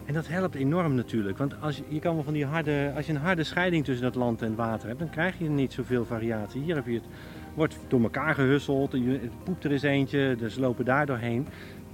[0.05, 1.37] En dat helpt enorm natuurlijk.
[1.37, 4.03] Want als je, je kan wel van die harde, als je een harde scheiding tussen
[4.05, 6.61] dat land en het water hebt, dan krijg je niet zoveel variatie.
[6.61, 7.03] Hier heb je het,
[7.53, 11.47] wordt door elkaar gehusseld, je- het poept er eens eentje, dus lopen daar doorheen.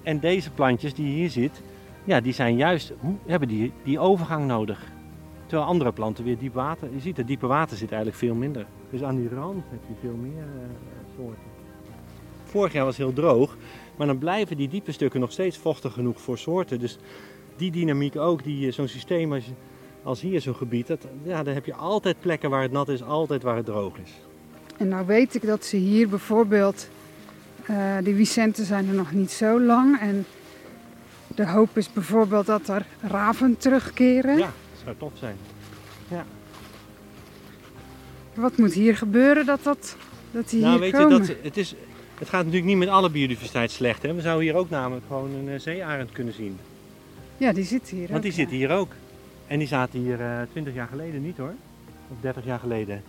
[0.03, 1.61] En deze plantjes die je hier ziet,
[2.03, 2.93] ja, die zijn juist,
[3.25, 4.83] hebben die, die overgang nodig.
[5.45, 8.65] Terwijl andere planten weer diep water, je ziet het diepe water zit eigenlijk veel minder.
[8.89, 11.43] Dus aan die rand heb je veel meer eh, soorten.
[12.43, 13.57] Vorig jaar was het heel droog,
[13.97, 16.79] maar dan blijven die diepe stukken nog steeds vochtig genoeg voor soorten.
[16.79, 16.97] Dus
[17.55, 19.43] die dynamiek ook, die, eh, zo'n systeem als,
[20.03, 23.03] als hier zo'n gebied, dat, ja, dan heb je altijd plekken waar het nat is,
[23.03, 24.11] altijd waar het droog is.
[24.77, 26.89] En nou weet ik dat ze hier bijvoorbeeld,
[27.65, 29.99] eh die Vicenten zijn er nog niet zo lang.
[29.99, 30.25] En
[31.35, 34.37] de hoop is bijvoorbeeld dat er raven terugkeren.
[34.37, 35.37] Ja, dat zou tof zijn.
[38.37, 39.95] Wat moet hier gebeuren dat, dat,
[40.31, 41.21] dat die nou, hier weet komen?
[41.21, 41.75] je, dat, het, is,
[42.19, 44.03] het gaat natuurlijk niet met alle biodiversiteit slecht.
[44.03, 44.13] Hè?
[44.13, 46.59] We zouden hier ook namelijk gewoon een eh, zeearend kunnen zien.
[47.37, 48.37] Ja, die zit hier Want ook, die ja.
[48.37, 48.91] zitten hier ook.
[49.47, 51.53] En die zaten hier eh 20 jaar geleden niet hoor.
[52.09, 53.03] Of 30 jaar geleden.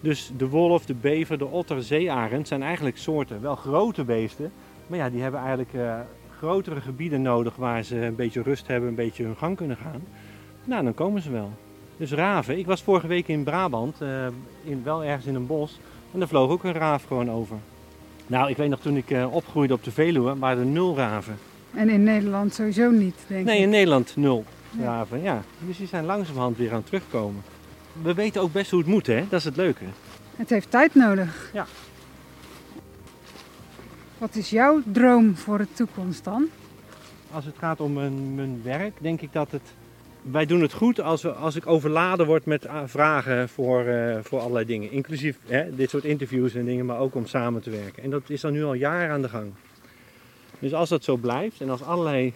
[0.00, 4.52] Dus de wolf, de bever, de otter, zeearend zijn eigenlijk soorten, wel grote beesten.
[4.86, 5.98] Maar ja, die hebben eigenlijk eh,
[6.38, 10.02] grotere gebieden nodig waar ze een beetje rust hebben, een beetje hun gang kunnen gaan.
[10.64, 11.50] Nou, dan komen ze wel.
[11.96, 12.58] Dus raven.
[12.58, 14.00] Ik was vorige week in Brabant,
[14.64, 15.78] in, wel ergens in een bos.
[16.12, 17.56] En daar vloog ook een raaf gewoon over.
[18.28, 21.38] Nou, ik weet nog toen ik eh, opgroeide op de Veluwe, waren er nul raven.
[21.74, 23.62] En in Nederland sowieso niet, denk Nee, ik.
[23.62, 24.44] in Nederland nul
[24.80, 25.22] graven.
[25.22, 25.42] Ja.
[25.58, 27.42] Dus die zijn langzamerhand weer aan het terugkomen.
[28.02, 29.24] We weten ook best hoe het moet, hè?
[29.28, 29.84] Dat is het leuke.
[30.36, 31.50] Het heeft tijd nodig.
[31.52, 31.66] Ja.
[34.18, 36.46] Wat is jouw droom voor de toekomst dan?
[37.32, 39.62] Als het gaat om mijn, mijn werk, denk ik dat het.
[40.30, 44.18] Wij doen het goed als, we, als ik overladen word met ah, vragen voor, eh,
[44.22, 44.90] voor allerlei dingen.
[44.90, 48.02] Inclusief hè, dit soort interviews en dingen, maar ook om samen te werken.
[48.02, 49.52] En dat is dan nu al jaren aan de gang.
[50.58, 52.32] Dus als dat zo blijft en als allerlei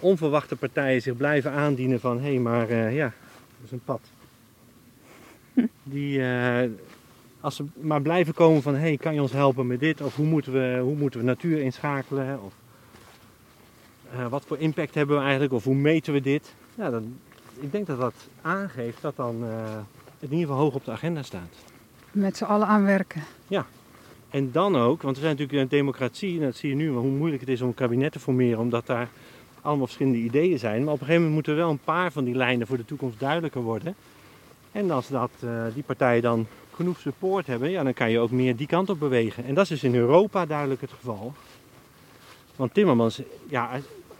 [0.00, 3.12] onverwachte partijen zich blijven aandienen van hé, hey, maar eh, ja,
[3.56, 4.00] dat is een pad.
[5.82, 6.70] Die, eh,
[7.40, 10.00] als ze maar blijven komen van hé, hey, kan je ons helpen met dit?
[10.00, 12.42] Of hoe moeten we, hoe moeten we natuur inschakelen?
[12.42, 12.54] Of
[14.12, 15.52] eh, wat voor impact hebben we eigenlijk?
[15.52, 16.54] Of hoe meten we dit?
[16.74, 17.18] Ja, dan,
[17.60, 19.50] ik denk dat dat aangeeft dat dan eh,
[20.20, 21.54] het in ieder geval hoog op de agenda staat.
[22.12, 23.22] Met z'n allen aanwerken.
[24.34, 27.10] En dan ook, want we zijn natuurlijk een democratie, en dat zie je nu, hoe
[27.10, 29.08] moeilijk het is om een kabinet te formeren, omdat daar
[29.60, 30.84] allemaal verschillende ideeën zijn.
[30.84, 33.20] Maar op een gegeven moment moeten wel een paar van die lijnen voor de toekomst
[33.20, 33.94] duidelijker worden.
[34.72, 38.30] En als dat, eh, die partijen dan genoeg support hebben, ja, dan kan je ook
[38.30, 39.44] meer die kant op bewegen.
[39.44, 41.32] En dat is dus in Europa duidelijk het geval.
[42.56, 43.70] Want Timmermans, ja,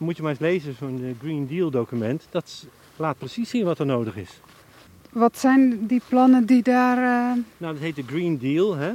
[0.05, 3.79] moet je maar eens lezen, zo'n eh, Green Deal document, dat laat precies zien wat
[3.79, 4.41] er nodig is.
[5.13, 6.97] Wat zijn die plannen die daar...
[6.97, 8.93] eh, Nou, dat heet de Green Deal, hè.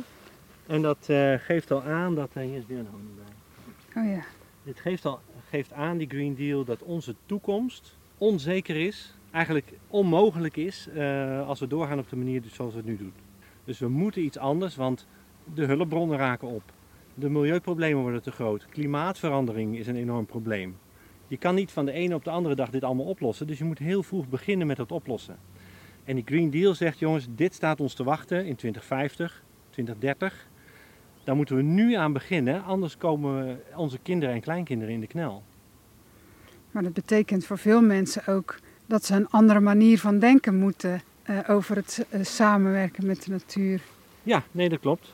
[0.67, 2.29] En dat eh, geeft al aan dat...
[2.33, 4.03] eh, hier is weer een hand bij.
[4.03, 4.23] Oh ja.
[4.63, 5.19] Dit geeft, al,
[5.49, 9.13] geeft aan, die Green Deal, dat onze toekomst onzeker is.
[9.31, 10.87] Eigenlijk onmogelijk is
[11.45, 13.13] als we doorgaan op de manier zoals we het nu doen.
[13.63, 15.05] Dus we moeten iets anders, want
[15.53, 16.61] de hulpbronnen raken op.
[17.13, 18.65] De milieuproblemen worden te groot.
[18.69, 20.77] Klimaatverandering is een enorm probleem.
[21.29, 23.47] Je kan niet van de ene op de andere dag dit allemaal oplossen.
[23.47, 25.37] Dus je moet heel vroeg beginnen met het oplossen.
[26.03, 30.47] En die Green Deal zegt, jongens, dit staat ons te wachten in 2050, 2030.
[31.23, 35.43] Daar moeten we nu aan beginnen, anders komen onze kinderen en kleinkinderen in de knel.
[36.71, 41.01] Maar dat betekent voor veel mensen ook dat ze een andere manier van denken moeten
[41.23, 43.81] eh, over het eh, samenwerken met de natuur.
[44.23, 45.13] Ja, nee, dat klopt.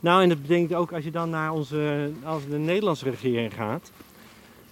[0.00, 3.90] Nou, en dat betekent ook als je dan naar onze, als de Nederlandse regering gaat.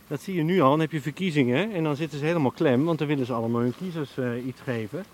[0.06, 2.84] Dat zie je nu al, dan heb je verkiezingen en dan zitten ze helemaal klem,
[2.84, 5.04] want dan willen ze allemaal hun kiezers eh, iets geven.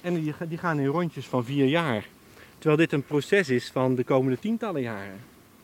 [0.00, 2.06] En die, die gaan in rondjes van vier jaar.
[2.58, 5.20] Terwijl dit een proces is van de komende tientallen jaren.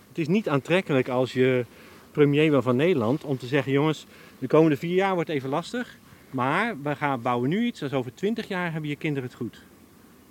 [0.08, 1.64] Het is niet aantrekkelijk als je
[2.10, 4.06] premier bent van Nederland om te zeggen: jongens,
[4.38, 5.96] de komende vier jaar wordt even lastig.
[6.30, 9.62] Maar we gaan bouwen nu iets, dus over twintig jaar hebben je kinderen het goed.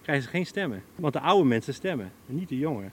[0.02, 0.84] Krijgen ze geen stemmen.
[0.96, 2.91] Want de oude mensen stemmen, en niet de jongeren.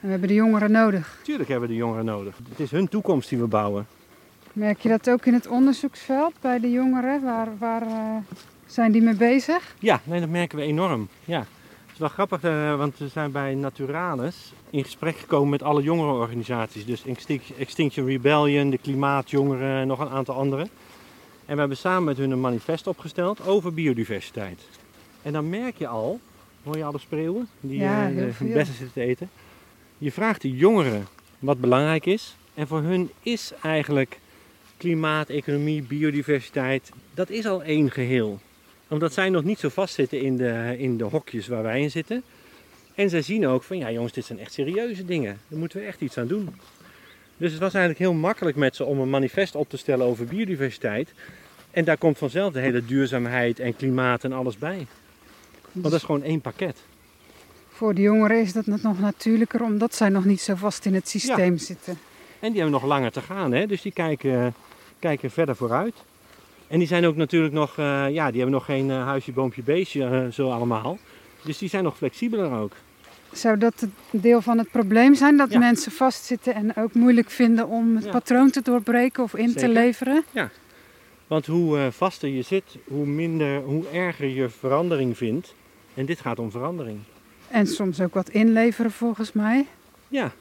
[0.00, 1.20] En we hebben de jongeren nodig.
[1.22, 2.38] Tuurlijk hebben we de jongeren nodig.
[2.48, 3.86] Het is hun toekomst die we bouwen.
[4.52, 7.22] Merk je dat ook in het onderzoeksveld bij de jongeren?
[7.22, 8.16] Waar, waar eh,
[8.66, 9.74] zijn die mee bezig?
[9.78, 11.08] Ja, nee, dat merken we enorm.
[11.24, 11.38] Ja.
[11.38, 15.82] Het is wel grappig, eh, want we zijn bij Naturalis in gesprek gekomen met alle
[15.82, 16.86] jongerenorganisaties.
[16.86, 20.62] Dus Extinct- Extinction Rebellion, de Klimaatjongeren en nog een aantal andere.
[21.46, 24.62] En we hebben samen met hun een manifest opgesteld over biodiversiteit.
[25.22, 26.20] En dan merk je al,
[26.62, 29.30] hoor je alle spreeuwen die Ja, eh, de bessen zitten te eten.
[29.98, 31.06] Je vraagt de jongeren
[31.38, 32.36] wat belangrijk is.
[32.54, 34.18] En voor hun is eigenlijk
[34.80, 38.40] klimaat, economie, biodiversiteit, dat is al één geheel.
[38.88, 42.22] Omdat zij nog niet zo vastzitten in de, in de hokjes waar wij in zitten.
[42.94, 45.38] En zij zien ook van, ja jongens, dit zijn echt serieuze dingen.
[45.48, 46.48] Daar moeten we echt iets aan doen.
[47.36, 50.24] Dus het was eigenlijk heel makkelijk met ze om een manifest op te stellen over
[50.24, 51.12] biodiversiteit.
[51.70, 54.86] En daar komt vanzelf de hele duurzaamheid en klimaat en alles bij.
[55.72, 56.76] Want dat is gewoon één pakket.
[57.68, 61.08] Voor de jongeren is dat nog natuurlijker, omdat zij nog niet zo vast in het
[61.08, 61.98] systeem zitten.
[62.40, 63.66] En die hebben nog langer te gaan, hè?
[63.66, 64.54] dus die kijken,
[65.00, 65.94] kijken verder vooruit.
[66.66, 69.62] En die zijn ook natuurlijk nog, eh, ja, die hebben nog geen eh, huisje, boompje,
[69.62, 70.98] beestje, eh, zo allemaal.
[71.44, 72.72] Dus die zijn nog flexibeler ook.
[73.32, 75.36] Zou dat een deel van het probleem zijn?
[75.36, 75.58] Dat Ja.
[75.58, 78.10] mensen vastzitten en ook moeilijk vinden om het Ja.
[78.10, 80.24] patroon te doorbreken of in te leveren?
[81.26, 85.54] Want hoe vaster je zit, hoe, minder, hoe erger je verandering vindt.
[85.94, 86.98] En dit gaat om verandering.
[87.48, 89.66] En soms ook wat inleveren volgens mij.
[90.08, 90.32] Ja,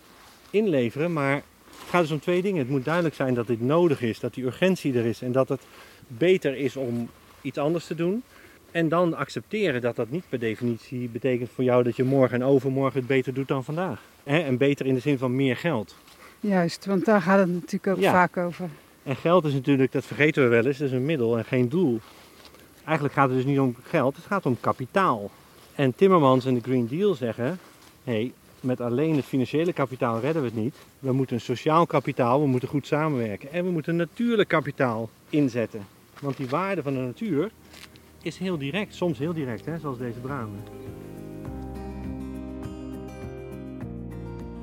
[0.49, 1.41] inleveren, maar
[1.79, 2.59] het gaat dus om twee dingen.
[2.59, 5.49] Het moet duidelijk zijn dat dit nodig is, dat die urgentie er is en dat
[5.49, 5.61] het
[6.07, 7.09] beter is om
[7.41, 8.23] iets anders te doen.
[8.71, 12.47] En dan accepteren dat dat niet per definitie betekent voor jou dat je morgen en
[12.47, 14.01] overmorgen het beter doet dan vandaag.
[14.23, 15.95] En beter in de zin van meer geld.
[16.39, 18.11] Juist, want daar gaat het natuurlijk ook Ja.
[18.11, 18.69] vaak over.
[19.03, 21.69] En geld is natuurlijk, dat vergeten we wel eens, dat is een middel en geen
[21.69, 21.99] doel.
[22.85, 25.31] Eigenlijk gaat het dus niet om geld, het gaat om kapitaal.
[25.75, 27.59] En Timmermans en de Green Deal zeggen,
[28.03, 28.31] hé,
[28.63, 30.75] met alleen het financiële kapitaal redden we het niet.
[30.99, 33.51] We moeten een sociaal kapitaal, we moeten goed samenwerken.
[33.51, 35.85] En we moeten natuurlijk kapitaal inzetten.
[36.21, 37.51] Want die waarde van de natuur
[38.21, 40.59] is heel direct, soms heel direct, hè, zoals deze bramen.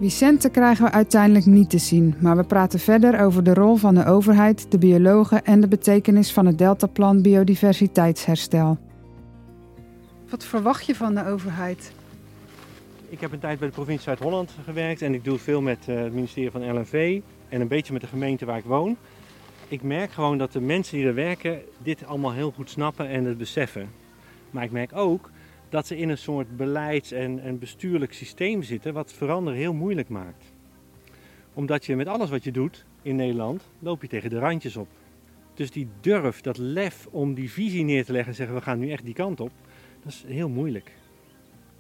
[0.01, 3.95] Vicente krijgen we uiteindelijk niet te zien, maar we praten verder over de rol van
[3.95, 8.79] de overheid, de biologen en de betekenis van het Deltaplan biodiversiteitsherstel.
[10.31, 11.93] Wat verwacht je van de overheid?
[13.09, 15.97] Ik heb een tijd bij de provincie Zuid-Holland gewerkt en ik doe veel met eh,
[15.97, 18.97] het ministerie van LNV en een beetje met de gemeente waar ik woon.
[19.69, 23.25] Ik merk gewoon dat de mensen die er werken dit allemaal heel goed snappen en
[23.25, 23.90] het beseffen.
[24.51, 25.31] Maar ik merk ook
[25.69, 30.45] dat ze in een soort beleids- en, bestuurlijk systeem zitten wat veranderen heel moeilijk maakt.
[31.55, 34.88] Omdat je met alles wat je doet in Nederland, loop je tegen de randjes op.
[35.55, 38.79] Dus die durf, dat lef om die visie neer te leggen en zeggen we gaan
[38.79, 39.51] nu echt die kant op,
[40.03, 40.92] dat is heel moeilijk.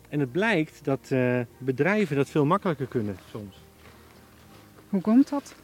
[0.08, 3.56] En het blijkt dat uh, bedrijven dat veel makkelijker kunnen soms.
[4.88, 5.54] Hoe komt dat?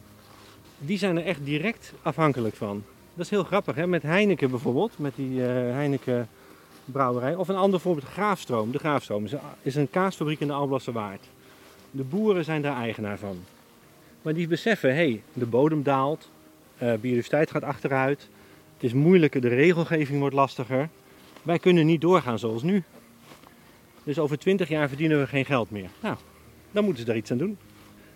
[0.77, 2.83] Die zijn er echt direct afhankelijk van.
[3.13, 3.87] Dat is heel grappig, hè?
[3.87, 6.27] met Heineken bijvoorbeeld, met die uh, Heineken
[6.85, 7.35] brouwerij.
[7.35, 8.71] Of een ander voorbeeld, Graafstroom.
[8.71, 9.25] De Graafstroom
[9.61, 11.25] is een kaasfabriek in de Alblasse Waard.
[11.91, 13.43] De boeren zijn daar eigenaar van.
[14.21, 16.29] Maar die beseffen, hé, hey, de bodem daalt,
[16.75, 18.29] uh, biodiversiteit gaat achteruit,
[18.73, 20.89] het is moeilijker, de regelgeving wordt lastiger.
[21.43, 22.83] Wij kunnen niet doorgaan zoals nu.
[24.03, 25.89] Dus over 20 jaar verdienen we geen geld meer.
[25.99, 26.15] Nou,
[26.71, 27.57] dan moeten ze daar iets aan doen.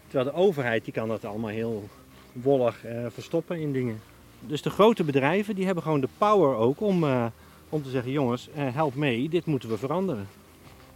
[0.08, 1.90] Terwijl de overheid die kan dat allemaal heel
[2.32, 4.00] wollig uh, verstoppen in dingen.
[4.40, 7.26] Dus de grote bedrijven die hebben gewoon de power ook om, uh,
[7.70, 10.28] om te zeggen: jongens, uh, help mee, dit moeten we veranderen.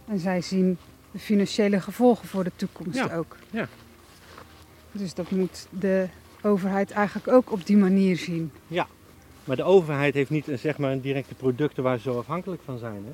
[0.06, 0.78] En zij zien
[1.10, 3.16] de financiële gevolgen voor de toekomst ja.
[3.16, 3.36] ook.
[3.50, 3.68] Ja.
[4.92, 6.08] Dus dat moet de
[6.42, 8.52] overheid eigenlijk ook op die manier zien.
[8.66, 8.86] Ja,
[9.44, 12.78] maar de overheid heeft niet zeg maar, een directe producten waar ze zo afhankelijk van
[12.78, 13.04] zijn.
[13.04, 13.12] Hè?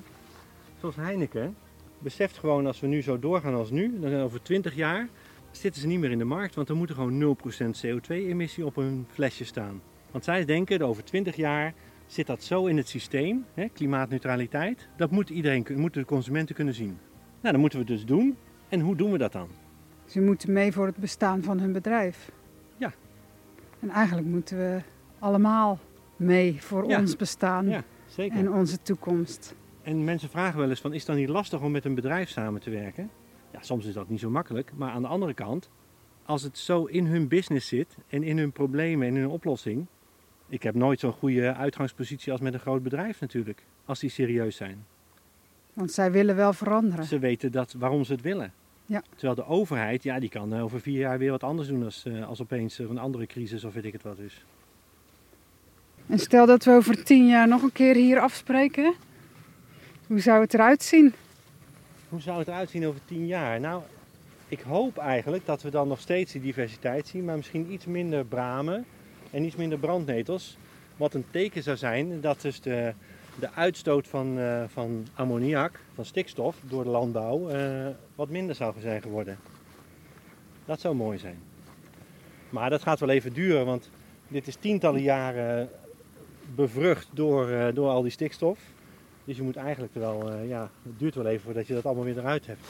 [0.81, 1.57] Zoals Heineken
[1.98, 5.08] beseft gewoon als we nu zo doorgaan als nu, dan over 20 jaar
[5.50, 7.37] zitten ze niet meer in de markt, want er moet er gewoon
[7.72, 9.80] 0% CO2-emissie op een flesje staan.
[10.11, 11.74] Want zij denken, over 20 jaar
[12.06, 16.74] zit dat zo in het systeem, hè, klimaatneutraliteit, dat moet iedereen, moeten de consumenten kunnen
[16.74, 16.98] zien.
[17.40, 18.37] Nou, dan moeten we dus doen.
[18.68, 19.48] En hoe doen we dat dan?
[20.04, 22.30] Ze moeten mee voor het bestaan van hun bedrijf.
[22.76, 22.92] Ja.
[23.80, 24.80] En eigenlijk moeten we
[25.18, 25.78] allemaal
[26.16, 26.98] mee voor Ja.
[27.00, 28.38] ons bestaan Ja, zeker.
[28.38, 29.54] en onze toekomst.
[29.88, 32.29] En mensen vragen wel eens van, is het dan niet lastig om met een bedrijf
[32.29, 33.11] samen te werken?
[33.53, 34.70] Ja, soms is dat niet zo makkelijk.
[34.77, 35.70] Maar aan de andere kant,
[36.24, 39.87] als het zo in hun business zit en in hun problemen en in hun oplossing.
[40.48, 43.64] Ik heb nooit zo'n goede uitgangspositie als met een groot bedrijf natuurlijk.
[43.85, 44.85] Als die serieus zijn.
[45.72, 47.05] Want zij willen wel veranderen.
[47.05, 48.53] Ze weten dat, waarom ze het willen.
[48.87, 49.03] Ja.
[49.11, 52.05] Terwijl de overheid, ja, die kan eh, over vier jaar weer wat anders doen als,
[52.05, 54.44] eh, als opeens een andere crisis of weet ik het wat is.
[56.07, 58.94] En stel dat we over tien jaar nog een keer hier afspreken.
[60.09, 61.14] Hoe zou het eruit zien?
[62.09, 63.61] Hoe zou het eruit zien over tien jaar?
[63.61, 63.83] Nou,
[64.49, 68.25] ik hoop eigenlijk dat we dan nog steeds die diversiteit zien, maar misschien iets minder
[68.25, 68.85] bramen
[69.31, 70.57] en iets minder brandnetels.
[70.97, 72.92] Wat een teken zou zijn dat dus de,
[73.40, 78.75] de uitstoot van, eh, van ammoniak, van stikstof door de landbouw, eh, wat minder zou
[78.81, 79.38] zijn geworden.
[80.64, 81.38] Dat zou mooi zijn.
[82.51, 83.90] Maar dat gaat wel even duren, want
[84.29, 85.68] dit is tientallen jaren
[86.55, 88.59] bevrucht door, eh, door al die stikstof.
[89.29, 92.05] Dus je moet eigenlijk wel, eh, ja, het duurt wel even voordat je dat allemaal
[92.05, 92.61] weer eruit hebt.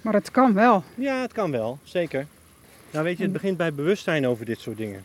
[0.00, 0.82] Maar het kan wel.
[0.94, 2.26] Ja, het kan wel, zeker.
[2.90, 5.04] Nou weet je, het begint bij bewustzijn over dit soort dingen.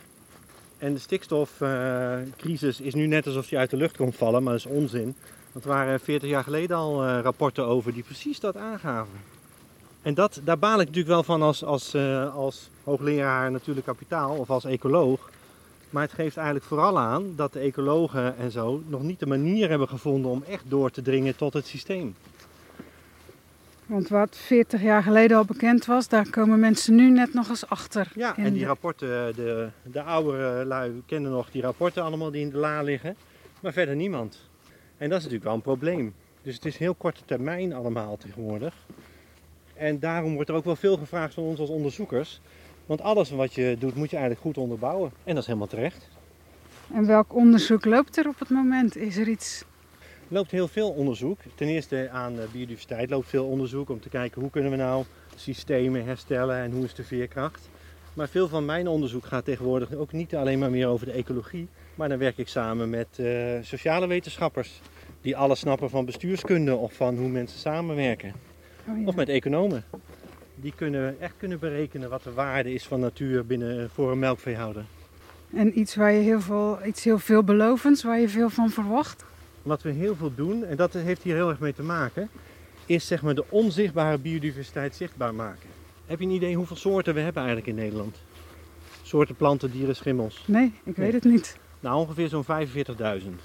[0.78, 4.66] En de stikstofcrisis is nu net alsof die uit de lucht komt vallen, maar dat
[4.66, 5.16] is onzin.
[5.52, 9.20] Want er waren 40 jaar geleden al eh, rapporten over die precies dat aangaven.
[10.02, 14.36] En dat, daar baal ik natuurlijk wel van als, als, eh, als hoogleraar natuurlijk kapitaal
[14.36, 15.30] of als ecoloog.
[15.90, 19.70] Maar het geeft eigenlijk vooral aan dat de ecologen en zo nog niet de manier
[19.70, 22.16] hebben gevonden om echt door te dringen tot het systeem.
[23.86, 27.68] Want wat 40 jaar geleden al bekend was, daar komen mensen nu net nog eens
[27.70, 28.12] achter.
[28.16, 32.50] Ja, en die rapporten, de, de oudere lui kennen nog die rapporten allemaal die in
[32.50, 33.16] de la liggen,
[33.60, 34.50] maar verder niemand.
[34.98, 36.14] En dat is natuurlijk wel een probleem.
[36.42, 38.76] Dus het is heel korte termijn allemaal tegenwoordig.
[39.74, 42.42] En daarom wordt er ook wel veel gevraagd van ons als onderzoekers.
[42.90, 45.12] Want alles wat je doet moet je eigenlijk goed onderbouwen.
[45.24, 46.10] En dat is helemaal terecht.
[46.94, 48.96] En welk onderzoek loopt er op het moment?
[48.96, 49.64] Is er iets?
[50.00, 51.40] Er loopt heel veel onderzoek.
[51.56, 55.04] Ten eerste aan de biodiversiteit loopt veel onderzoek om te kijken hoe kunnen we nou
[55.36, 57.70] systemen herstellen en hoe is de veerkracht.
[58.14, 61.68] Maar veel van mijn onderzoek gaat tegenwoordig ook niet alleen maar meer over de ecologie.
[61.96, 63.26] Maar dan werk ik samen met eh,
[63.62, 64.82] sociale wetenschappers
[65.22, 68.34] die alles snappen van bestuurskunde of van hoe mensen samenwerken.
[68.88, 69.06] Oh ja.
[69.06, 69.84] Of met economen.
[70.62, 74.86] Die kunnen echt kunnen berekenen wat de waarde is van natuur binnen, voor een melkveehouder.
[75.54, 79.26] En iets waar je heel veel, iets heel veelbelovends, waar je veel van verwacht.
[79.62, 82.30] Wat we heel veel doen, en dat heeft hier heel erg mee te maken,
[82.86, 85.70] is zeg maar de onzichtbare biodiversiteit zichtbaar maken.
[86.06, 88.16] Heb je een idee hoeveel soorten we hebben eigenlijk in Nederland?
[89.04, 90.44] Soorten planten, dieren, schimmels.
[90.48, 91.12] Nee, ik Nee.
[91.12, 91.58] weet het niet.
[91.80, 93.42] Nou, ongeveer zo'n 45.000.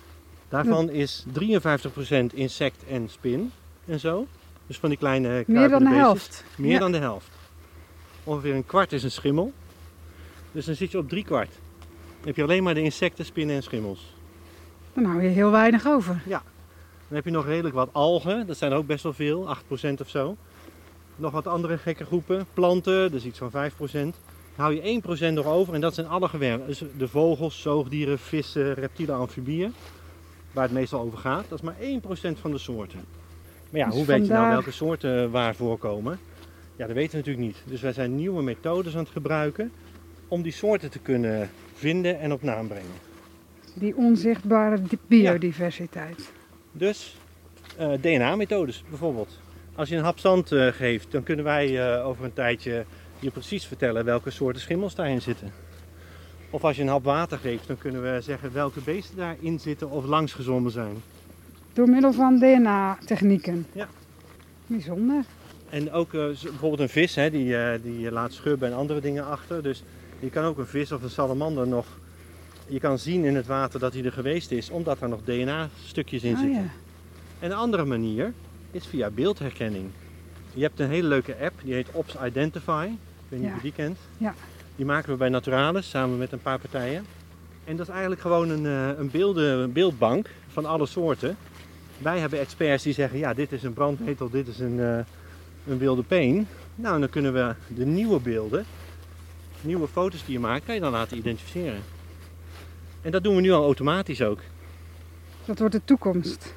[0.49, 3.51] Daarvan is 53% insect en spin
[3.87, 4.27] en zo.
[4.67, 5.97] Dus van die kleine Meer dan de beestjes.
[5.97, 6.45] helft.
[6.57, 6.79] Meer Ja.
[6.79, 7.29] dan de helft.
[8.25, 9.53] Ongeveer een kwart is een schimmel.
[10.53, 11.51] Dus dan zit je op drie kwart.
[12.19, 14.15] Dan heb je alleen maar de insecten, spinnen en schimmels.
[14.93, 16.23] Dan hou je heel weinig over.
[17.09, 20.01] Dan heb je nog redelijk wat algen, dat zijn er ook best wel veel, 8%
[20.01, 20.37] of zo.
[21.17, 24.17] Nog wat andere gekke groepen, planten, dat is iets van 5%.
[24.57, 24.81] Dan hou je
[25.31, 26.67] 1% nog over en dat zijn alle gewerpen.
[26.67, 29.75] Dus de vogels, zoogdieren, vissen, reptielen, amfibieën.
[30.53, 31.45] Waar het meestal over gaat.
[31.49, 33.05] Dat is maar 1% van de soorten.
[33.71, 36.19] Maar ja, Dus hoe weet je nou welke soorten waar voorkomen?
[36.77, 37.57] Ja, dat weten we natuurlijk niet.
[37.65, 39.73] Dus wij zijn nieuwe methodes aan het gebruiken
[40.29, 42.91] om die soorten te kunnen vinden en op naam brengen.
[43.75, 46.31] Die onzichtbare di- biodiversiteit.
[46.73, 47.17] Dus
[47.77, 49.39] eh, DNA-methodes bijvoorbeeld.
[49.75, 52.85] Als je een hap zand eh, geeft, dan kunnen wij eh, over een tijdje
[53.19, 55.53] je precies vertellen welke soorten schimmels daarin zitten.
[56.51, 59.91] Of als je een hap water geeft, dan kunnen we zeggen welke beesten daarin zitten
[59.91, 61.03] of langsgezwommen zijn.
[61.75, 63.67] Door middel van DNA-technieken.
[63.73, 63.89] Ja.
[64.67, 65.25] Bijzonder.
[65.71, 69.27] En ook eh, bijvoorbeeld een vis, hè, die, eh, die laat schubben en andere dingen
[69.27, 69.63] achter.
[69.63, 69.83] Dus
[70.21, 71.87] je kan ook een vis of een salamander nog...
[72.67, 76.23] Je kan zien in het water dat hij er geweest is, omdat er nog DNA-stukjes
[76.23, 76.57] in Oh, zitten.
[76.63, 76.69] ja.
[77.39, 78.33] En een andere manier
[78.71, 79.87] is via beeldherkenning.
[80.55, 82.89] Je hebt een hele leuke app, die heet Ops Identify.
[82.91, 83.55] Ik weet niet Ja.
[83.55, 83.99] of je die kent.
[84.19, 84.35] Ja.
[84.77, 87.05] Die maken we bij Naturalis samen met een paar partijen.
[87.65, 91.37] En dat is eigenlijk gewoon een, eh, een, beelden, een beeldbank van alle soorten.
[92.05, 94.99] Wij hebben experts die zeggen, ja dit is een brandnetel, dit is een, eh,
[95.67, 96.47] een wilde peen.
[96.75, 98.65] Nou, dan kunnen we de nieuwe beelden,
[99.61, 101.83] nieuwe foto's die je maakt, kan je dan laten identificeren.
[103.03, 104.41] En dat doen we nu al automatisch ook.
[105.45, 106.55] Dat wordt de toekomst.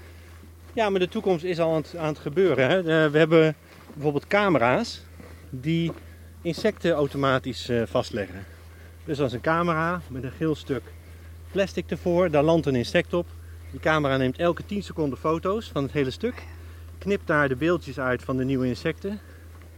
[0.74, 2.70] Ja, maar de toekomst is al aan het, aan het gebeuren.
[2.70, 2.78] Hè.
[2.78, 3.56] Eh, we hebben
[3.94, 5.02] bijvoorbeeld camera's
[5.50, 5.92] die
[6.42, 8.46] insecten automatisch eh, vastleggen.
[9.06, 10.84] Dus dat is een camera met een geel stuk
[11.52, 12.32] plastic ervoor.
[12.32, 13.26] Daar landt een insect op.
[13.72, 16.44] Die camera neemt elke 10 seconden foto's van het hele stuk.
[16.98, 19.20] Knipt daar de beeldjes uit van de nieuwe insecten.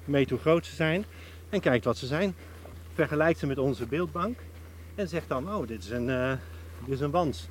[0.05, 1.05] Meet hoe groot ze zijn.
[1.49, 2.35] En kijkt wat ze zijn.
[2.93, 4.37] Vergelijkt ze met onze beeldbank.
[4.95, 6.31] En zegt dan, oh dit is een, eh,
[6.85, 7.47] dit is een wans.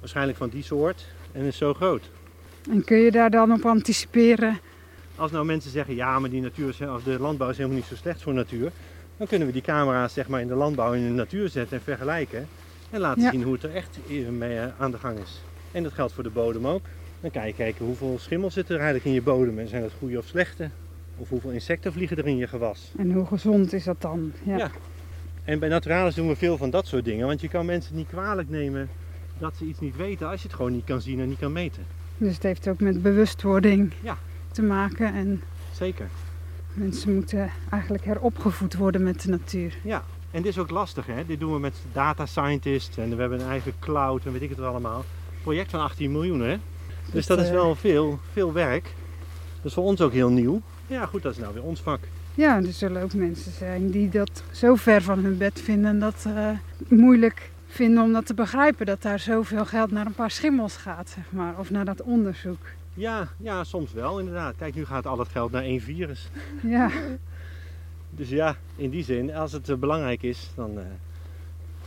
[0.00, 2.10] Waarschijnlijk van die soort en is zo groot.
[2.70, 4.58] En kun je daar dan op anticiperen?
[5.16, 7.86] Als nou mensen zeggen, ja, maar die natuur is, of de landbouw is helemaal niet
[7.86, 8.70] zo slecht voor natuur,
[9.16, 11.76] dan kunnen we die camera's zeg maar, in de landbouw en in de natuur zetten
[11.78, 12.48] en vergelijken.
[12.90, 13.30] En laten Ja.
[13.30, 13.98] zien hoe het er echt
[14.30, 15.40] mee eh, aan de gang is.
[15.74, 16.82] En dat geldt voor de bodem ook.
[17.20, 19.92] Dan kan je kijken hoeveel schimmel zit er eigenlijk in je bodem en zijn dat
[19.98, 20.68] goede of slechte.
[21.16, 22.92] Of hoeveel insecten vliegen er in je gewas.
[22.98, 24.32] En hoe gezond is dat dan?
[24.42, 24.56] Ja.
[24.56, 24.70] Ja.
[25.44, 27.26] En bij Naturalis doen we veel van dat soort dingen.
[27.26, 28.88] Want je kan mensen niet kwalijk nemen
[29.38, 31.52] dat ze iets niet weten als je het gewoon niet kan zien en niet kan
[31.52, 31.82] meten.
[32.18, 34.16] Dus het heeft ook met bewustwording Ja.
[34.52, 35.14] te maken.
[35.14, 36.08] En Zeker.
[36.72, 39.74] mensen moeten eigenlijk heropgevoed worden met de natuur.
[39.82, 41.26] Ja, en dit is ook lastig hè.
[41.26, 44.48] Dit doen we met data scientists en we hebben een eigen cloud en weet ik
[44.48, 45.04] het wel allemaal.
[45.44, 46.56] Project van 18 miljoen hè.
[47.12, 48.84] Dus Dat, dat is eh, wel veel, veel werk.
[49.56, 50.60] Dat is voor ons ook heel nieuw.
[50.86, 52.00] Ja goed, dat is nou weer ons vak.
[52.34, 56.24] Ja, er zullen ook mensen zijn die dat zo ver van hun bed vinden dat
[56.26, 56.48] eh,
[56.88, 58.86] moeilijk vinden om dat te begrijpen.
[58.86, 61.58] Dat daar zoveel geld naar een paar schimmels gaat, zeg maar.
[61.58, 62.66] Of naar dat onderzoek.
[62.94, 64.54] Ja, ja, soms wel inderdaad.
[64.58, 66.28] Kijk, nu gaat al het geld naar één virus.
[66.62, 66.90] Ja,
[68.16, 70.78] Dus ja, in die zin, als het eh, belangrijk is, dan...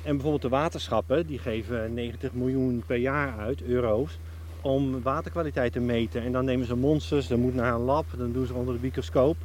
[0.08, 4.18] En bijvoorbeeld de waterschappen, die geven 90 miljoen per jaar uit, euro's,
[4.62, 6.24] om waterkwaliteit te meten.
[6.24, 8.80] En dan nemen ze monsters, dat moet naar een lab, dan doen ze onder de
[8.82, 9.38] microscoop.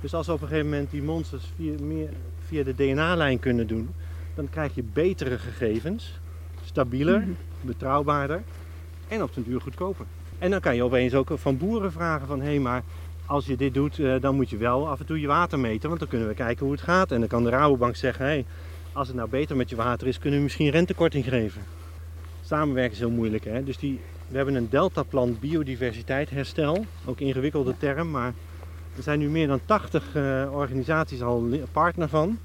[0.00, 2.08] Dus als we op een gegeven moment die monsters via, meer,
[2.46, 3.88] via de DNA-lijn kunnen doen,
[4.34, 6.20] dan krijg je betere gegevens,
[6.64, 7.30] stabieler, Mhm.
[7.60, 8.42] betrouwbaarder
[9.08, 10.06] en op den duur goedkoper.
[10.38, 12.82] En dan kan je opeens ook van boeren vragen van, hé hey, maar
[13.26, 15.88] als je dit doet, eh, dan moet je wel af en toe je water meten,
[15.88, 17.10] want dan kunnen we kijken hoe het gaat.
[17.12, 18.44] En dan kan de Rabobank zeggen, hé, hey,
[18.96, 21.62] als het nou beter met je water is, kunnen we misschien rentekorting geven.
[22.44, 23.64] Samenwerken is heel moeilijk, hè.
[23.64, 28.32] Dus die, we hebben een deltaplan biodiversiteit herstel, ook een ingewikkelde term, maar
[28.96, 32.38] er zijn nu meer dan 80 eh, organisaties al partner van.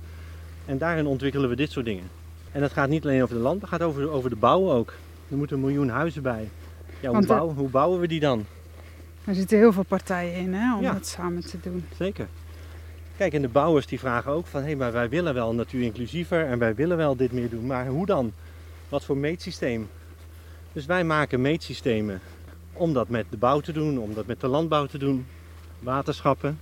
[0.65, 2.09] En daarin ontwikkelen we dit soort dingen.
[2.51, 4.93] En dat gaat niet alleen over de land, dat gaat over, over de bouw ook.
[5.29, 6.49] Er moeten een miljoen huizen bij.
[6.99, 8.45] Ja, hoe, bouwen, hoe bouwen we die dan?
[9.25, 10.93] er zitten heel veel partijen in hè, om Ja.
[10.93, 11.85] dat samen te doen.
[11.97, 12.27] Zeker.
[13.21, 16.59] Kijk, en de bouwers die vragen ook van, hé, maar wij willen wel natuurinclusiever en
[16.59, 18.33] wij willen wel dit meer doen, maar hoe dan?
[18.89, 19.89] Wat voor meetsysteem?
[20.73, 22.21] Dus wij maken meetsystemen
[22.73, 25.25] om dat met de bouw te doen, om dat met de landbouw te doen,
[25.79, 26.59] waterschappen.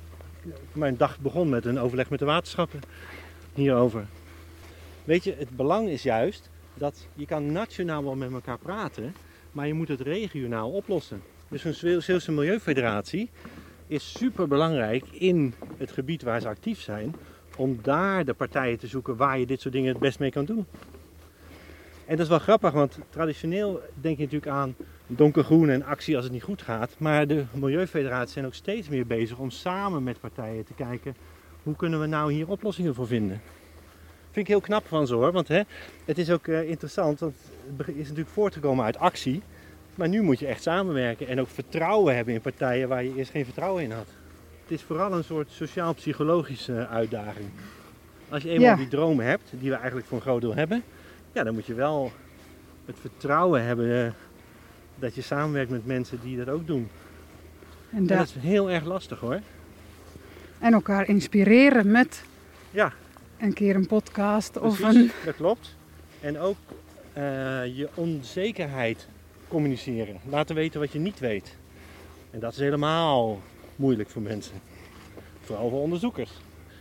[0.72, 2.80] Mijn dag begon met een overleg met de waterschappen
[3.54, 4.06] hierover.
[5.04, 9.16] Weet je, het belang is juist dat je kan nationaal wel met elkaar praten,
[9.52, 11.22] maar je moet het regionaal oplossen.
[11.48, 13.30] Dus een Zeeuw- Zeeuwse Milieufederatie
[13.90, 17.16] is super belangrijk in het gebied waar ze actief zijn,
[17.58, 20.46] om daar de partijen te zoeken waar je dit soort dingen het best mee kan
[20.46, 20.66] doen.
[22.06, 24.76] En dat is wel grappig, want traditioneel denk je natuurlijk aan
[25.08, 26.96] donkergroen en actie als het niet goed gaat.
[26.98, 31.16] Maar de Milieufederaties zijn ook steeds meer bezig om samen met partijen te kijken
[31.64, 33.42] Hoe kunnen we nou hier oplossingen voor vinden?
[34.32, 35.62] Vind ik heel knap van ze hoor, want hè,
[36.06, 37.36] het is ook uh, interessant, want
[37.78, 39.42] het is natuurlijk voortgekomen uit actie.
[39.96, 43.32] Maar nu moet je echt samenwerken en ook vertrouwen hebben in partijen waar je eerst
[43.32, 44.08] geen vertrouwen in had.
[44.62, 47.50] Het is vooral een soort sociaal-psychologische uitdaging.
[48.30, 48.76] Als je eenmaal Ja.
[48.76, 50.84] die dromen hebt, die we eigenlijk voor een groot deel hebben,
[51.32, 52.12] ja, dan moet je wel
[52.86, 54.12] het vertrouwen hebben eh,
[54.96, 56.90] dat je samenwerkt met mensen die dat ook doen.
[57.94, 59.40] En, dat is heel erg lastig hoor.
[60.60, 62.24] en elkaar inspireren met
[62.72, 62.94] Ja,
[63.40, 65.12] een keer een podcast of een...
[65.26, 65.76] dat klopt.
[66.22, 66.58] En ook
[67.14, 67.24] eh,
[67.78, 69.08] je onzekerheid
[69.50, 70.18] communiceren.
[70.30, 71.58] Laten weten wat je niet weet.
[72.32, 73.42] En dat is helemaal
[73.76, 74.56] moeilijk voor mensen.
[75.42, 76.32] Vooral voor onderzoekers.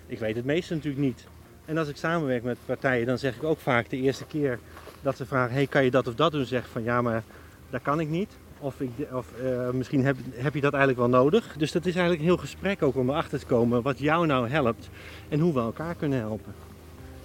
[0.06, 1.26] Ik weet het meeste natuurlijk niet.
[1.64, 4.58] En als ik samenwerk met partijen, dan zeg ik ook vaak de eerste keer
[5.02, 6.44] dat ze vragen: hey, kan je dat of dat doen?
[6.44, 7.22] Zeg van ja, maar
[7.70, 8.30] dat kan ik niet.
[8.58, 11.54] Of, ik, of eh, misschien heb, heb je dat eigenlijk wel nodig.
[11.58, 14.48] Dus dat is eigenlijk een heel gesprek ook om erachter te komen wat jou nou
[14.48, 14.88] helpt
[15.28, 16.54] en hoe we elkaar kunnen helpen.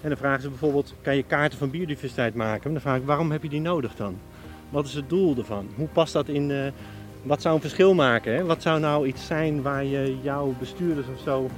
[0.02, 2.66] En dan vragen ze bijvoorbeeld: kan je kaarten van biodiversiteit maken?
[2.66, 4.18] En dan vraag ik: waarom heb je die nodig dan?
[4.74, 5.68] Wat is het doel ervan?
[5.76, 6.72] Hoe past dat in.
[7.24, 8.36] wat zou een verschil maken?
[8.36, 8.46] Hè?
[8.46, 11.50] Wat zou nou iets zijn waar je jouw bestuurders of zo,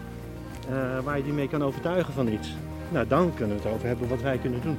[0.70, 2.56] eh, waar je die mee kan overtuigen van iets?
[2.92, 4.78] Nou, dan kunnen we het over hebben wat wij kunnen doen.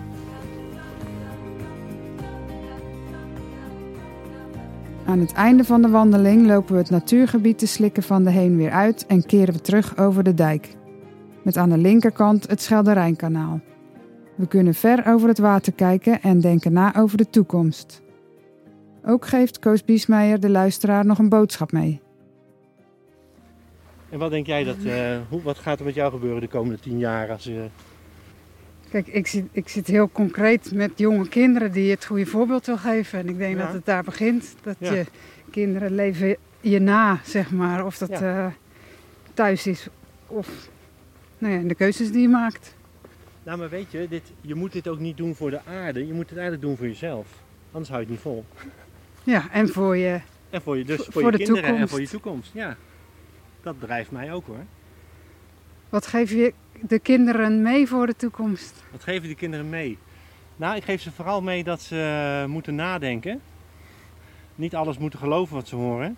[5.07, 8.57] Aan het einde van de wandeling lopen we het natuurgebied te slikken van de heen
[8.57, 10.76] weer uit en keren we terug over de dijk.
[11.43, 13.61] Met aan de linkerkant het Schelderijnkanaal.
[14.34, 18.05] We kunnen ver over het water kijken en denken na over de toekomst.
[19.09, 22.01] Ook geeft Koos Biesmeijer de luisteraar nog een boodschap mee.
[24.09, 26.81] En wat denk jij dat, eh, hoe, wat gaat er met jou gebeuren de komende
[26.81, 27.67] tien jaar als je
[28.91, 32.77] Kijk, ik zit, ik zit heel concreet met jonge kinderen die het goede voorbeeld wil
[32.77, 33.19] geven.
[33.19, 33.65] En ik denk Ja.
[33.65, 34.55] dat het daar begint.
[34.63, 34.93] Dat Ja.
[34.93, 35.05] je
[35.51, 37.85] kinderen leven je na, zeg maar.
[37.87, 38.47] Of dat Ja.
[38.47, 38.53] eh,
[39.35, 39.89] thuis is
[40.27, 40.69] of
[41.39, 42.75] nou ja, de keuzes die je maakt.
[43.43, 46.07] Nou, maar weet je, dit, je moet dit ook niet doen voor de aarde.
[46.07, 47.27] Je moet het eigenlijk doen voor jezelf.
[47.71, 48.45] Anders hou je het niet vol.
[49.27, 50.20] Ja, en voor je.
[50.51, 51.91] En voor je, dus Voor- je de kinderen en toekomst.
[51.93, 52.51] voor je toekomst.
[52.55, 52.77] Ja,
[53.62, 54.64] dat drijft mij ook hoor.
[55.89, 58.85] Wat geef je de kinderen mee voor de toekomst?
[58.93, 59.99] Wat geven die kinderen mee?
[60.57, 63.41] Nou, ik geef ze vooral mee dat ze eh, moeten nadenken.
[64.55, 66.16] Niet alles moeten geloven wat ze horen.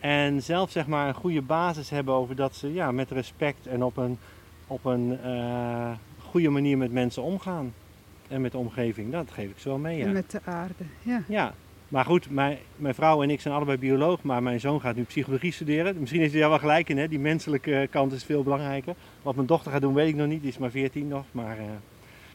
[0.00, 3.82] En zelf zeg maar een goede basis hebben over dat ze ja, met respect en
[3.82, 4.18] op een,
[4.66, 7.74] op een eh, goede manier met mensen omgaan.
[8.28, 9.12] En met de omgeving.
[9.12, 9.98] Dat geef ik ze wel mee.
[9.98, 10.10] Ja.
[10.10, 10.84] Met de aarde.
[11.02, 11.22] Ja.
[11.28, 11.54] Ja,
[11.88, 15.02] maar goed, mijn, mijn vrouw en ik zijn allebei bioloog, maar mijn zoon gaat nu
[15.02, 15.96] psychologie studeren.
[16.00, 17.08] Misschien is hij daar wel gelijk in, hè?
[17.08, 18.94] die menselijke kant is veel belangrijker.
[19.22, 21.24] Wat mijn dochter gaat doen, weet ik nog niet, die is maar 14 nog.
[21.32, 21.64] Maar eh,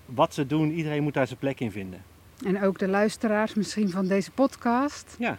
[0.06, 2.02] wat ze doen, iedereen moet daar zijn plek in vinden.
[2.46, 5.16] En ook de luisteraars misschien van deze podcast.
[5.20, 5.38] Ja.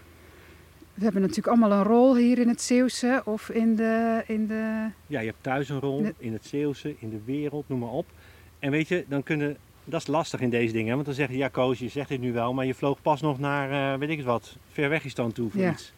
[0.95, 4.87] We hebben natuurlijk allemaal een rol hier in het Zeeuwse of in de, in de
[5.07, 6.15] Ja, je hebt thuis een rol, Nee.
[6.19, 8.07] in het Zeeuwse, in de wereld, noem maar op.
[8.59, 11.37] En weet je, dan kunnen, dat is lastig in deze dingen, want dan zeg je,
[11.37, 14.09] ja Koos, je zegt dit nu wel, maar je vloog pas nog naar, eh, weet
[14.11, 15.71] ik het wat, ver weg is dan toe voor Ja.
[15.73, 15.93] iets.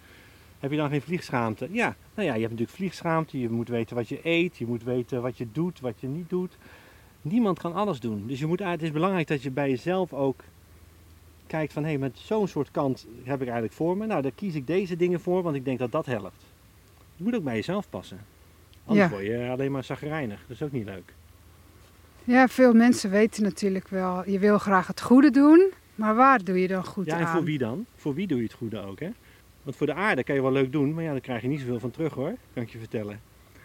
[0.61, 1.69] Heb je dan geen vliegschaamte?
[1.71, 4.83] Ja, nou ja, je hebt natuurlijk vliegschaamte, je moet weten wat je eet, je moet
[4.85, 6.57] weten wat je doet, wat je niet doet.
[7.23, 10.45] Niemand kan alles doen, dus je moet, het is belangrijk dat je bij jezelf ook
[11.47, 14.07] kijkt van, hé, hey, met zo'n soort kant heb ik eigenlijk voor me.
[14.07, 16.45] Nou, daar kies ik deze dingen voor, want ik denk dat dat helpt.
[17.17, 18.19] Je moet ook bij jezelf passen.
[18.85, 19.13] Anders Ja.
[19.17, 20.41] word je alleen maar zagrijnig.
[20.41, 21.15] Dat is ook niet leuk.
[22.25, 26.61] Ja, veel mensen weten natuurlijk wel, je wil graag het goede doen, maar waar doe
[26.61, 27.33] je dan goed ja, en aan?
[27.37, 27.87] voor wie dan?
[27.97, 29.09] Voor wie doe je het goede ook, hè?
[29.63, 31.61] Want voor de aarde kan je wel leuk doen, maar ja, daar krijg je niet
[31.61, 33.21] zoveel van terug hoor, kan ik je vertellen.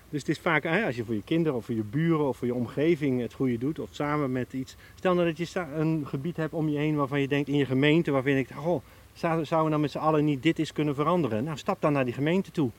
[0.09, 2.47] Dus het is vaak, als je voor je kinderen of voor je buren of voor
[2.47, 4.75] je omgeving het goede doet, of samen met iets.
[4.95, 7.65] Stel nou dat je een gebied hebt om je heen waarvan je denkt in je
[7.65, 8.81] gemeente, waarvan je denkt, goh,
[9.13, 11.43] zou- zouden we nou met z'n allen niet dit eens kunnen veranderen?
[11.43, 12.69] Nou, stap dan naar die gemeente toe.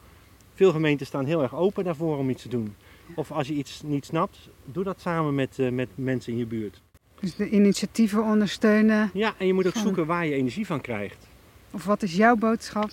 [0.54, 2.74] Veel gemeenten staan heel erg open daarvoor om iets te doen.
[3.14, 6.46] Of als je iets niet snapt, doe dat samen met, eh, met mensen in je
[6.46, 6.80] buurt.
[7.20, 9.10] Dus de initiatieven ondersteunen.
[9.12, 11.26] Ja, en je moet ook Van- zoeken waar je energie van krijgt.
[11.70, 12.90] Of wat is jouw boodschap?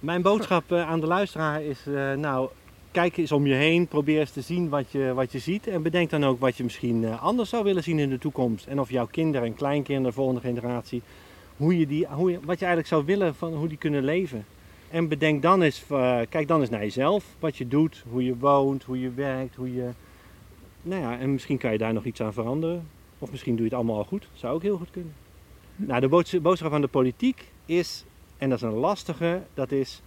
[0.00, 2.48] Mijn boodschap eh, aan de luisteraar is, eh, nou,
[2.90, 5.82] kijk eens om je heen, probeer eens te zien wat je, wat je ziet en
[5.82, 8.66] bedenk dan ook wat je misschien anders zou willen zien in de toekomst.
[8.66, 11.02] En of jouw kinderen en kleinkinderen, de volgende generatie,
[11.56, 14.44] hoe je die, hoe je, wat je eigenlijk zou willen van hoe die kunnen leven.
[14.92, 18.36] En bedenk dan eens, eh, kijk dan eens naar jezelf, wat je doet, hoe je
[18.36, 19.90] woont, hoe je werkt, hoe je...
[20.82, 22.88] Nou ja, en misschien kan je daar nog iets aan veranderen.
[23.18, 25.12] Of misschien doe je het allemaal al goed, zou ook heel goed kunnen.
[25.76, 28.04] Nou, de boods- boodschap van de politiek is,
[28.38, 30.02] en dat is een lastige, dat is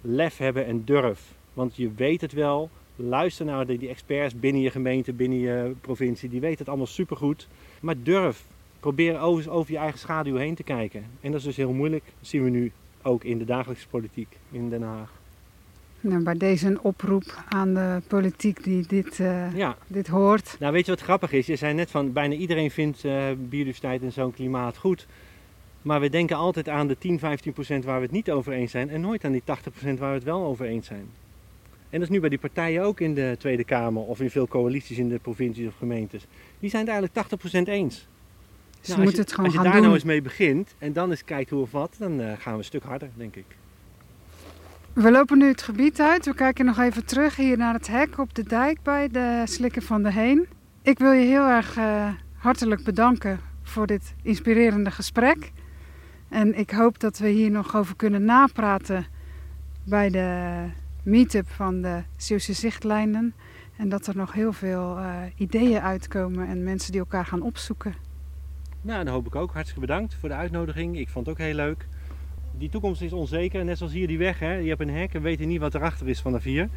[0.00, 1.34] lef hebben en durf.
[1.52, 2.70] Want je weet het wel.
[2.96, 6.28] Luister naar die, die experts binnen je gemeente, binnen je provincie.
[6.28, 7.48] Die weten het allemaal supergoed.
[7.80, 8.44] Maar durf.
[8.80, 11.06] Probeer over, over je eigen schaduw heen te kijken.
[11.20, 12.04] En dat is dus heel moeilijk.
[12.04, 12.72] Dat zien we nu
[13.06, 15.10] ook in de dagelijkse politiek in Den Haag.
[16.00, 19.76] Nou, bij deze een oproep aan de politiek die dit, uh, ja.
[19.86, 20.56] dit hoort.
[20.58, 21.46] Nou, weet je wat grappig is?
[21.46, 25.06] Je zei net van bijna iedereen vindt uh, biodiversiteit en zo'n klimaat goed.
[25.82, 28.70] Maar we denken altijd aan de 10, 15 procent waar we het niet over eens
[28.70, 31.06] zijn en nooit aan die 80 procent waar we het wel over eens zijn.
[31.90, 34.48] En dat is nu bij die partijen ook in de Tweede Kamer of in veel
[34.48, 36.26] coalities in de provincies of gemeentes.
[36.58, 38.06] Die zijn het eigenlijk 80% eens.
[38.88, 39.72] Nou, moeten het gewoon gaan doen.
[39.72, 42.20] Als je daar nou eens mee begint en dan eens kijkt hoe of wat, dan
[42.20, 43.44] uh, gaan we een stuk harder, denk ik.
[44.92, 46.24] We lopen nu het gebied uit.
[46.24, 49.82] We kijken nog even terug hier naar het hek op de dijk bij de Slikken
[49.82, 50.46] van de Heen.
[50.82, 55.52] Ik wil je heel erg uh, hartelijk bedanken voor dit inspirerende gesprek.
[56.28, 59.06] En ik hoop dat we hier nog over kunnen napraten
[59.84, 60.58] bij de
[61.02, 63.34] meetup van de Zeeuwse Zichtlijnen.
[63.76, 68.05] En dat er nog heel veel uh, ideeën uitkomen en mensen die elkaar gaan opzoeken.
[68.86, 69.52] Nou, dat hoop ik ook.
[69.52, 70.98] Hartstikke bedankt voor de uitnodiging.
[70.98, 71.86] Ik vond het ook heel leuk.
[72.58, 73.64] Die toekomst is onzeker.
[73.64, 74.38] Net zoals hier die weg.
[74.38, 74.54] Hè.
[74.54, 76.68] Je hebt een hek en weet niet wat erachter is vanaf hier.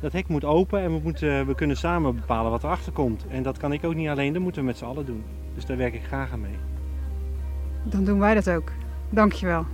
[0.00, 3.26] Dat hek moet open en we, moeten, we kunnen samen bepalen wat erachter komt.
[3.28, 5.22] En dat kan ik ook niet alleen, dat moeten we met z'n allen doen.
[5.54, 6.56] Dus daar werk ik graag aan mee.
[7.84, 8.72] Dan doen wij dat ook.
[9.10, 9.66] Dankjewel.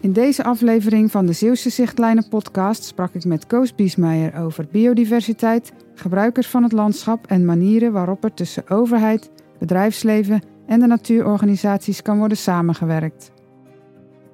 [0.00, 5.72] In deze aflevering van de Zeeuwse Zichtlijnen podcast sprak ik met Koos Biesmeijer over biodiversiteit,
[5.94, 9.30] gebruikers van het landschap en manieren waarop er tussen overheid,
[9.60, 13.32] bedrijfsleven en de natuurorganisaties kan worden samengewerkt.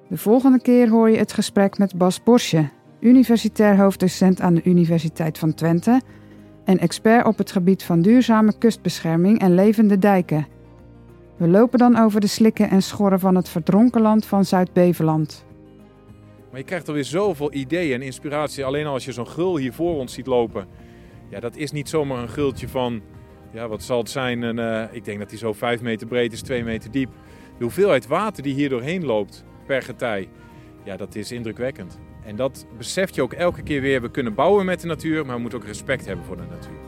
[0.08, 2.68] De volgende keer hoor je het gesprek met Bas Borsje,
[3.00, 6.00] universitair hoofddocent aan de Universiteit van Twente
[6.64, 10.46] en expert op het gebied van duurzame kustbescherming en levende dijken.
[11.36, 15.44] We lopen dan over de slikken en schorren van het verdronken land van Zuid-Beveland.
[16.50, 18.64] Maar je krijgt er weer zoveel ideeën en inspiratie.
[18.64, 20.66] Alleen als je zo'n gul hier voor ons ziet lopen.
[21.30, 23.02] Ja, dat is niet zomaar een gultje van,
[23.50, 24.58] ja, wat zal het zijn?
[24.58, 27.10] Uh, ik denk dat hij zo 5 meter breed is, 2 meter diep.
[27.58, 30.28] De hoeveelheid water die hier doorheen loopt per getij,
[30.84, 31.98] ja, dat is indrukwekkend.
[32.24, 34.02] En dat beseft je ook elke keer weer.
[34.02, 36.85] We kunnen bouwen met de natuur, maar we moeten ook respect hebben voor de natuur.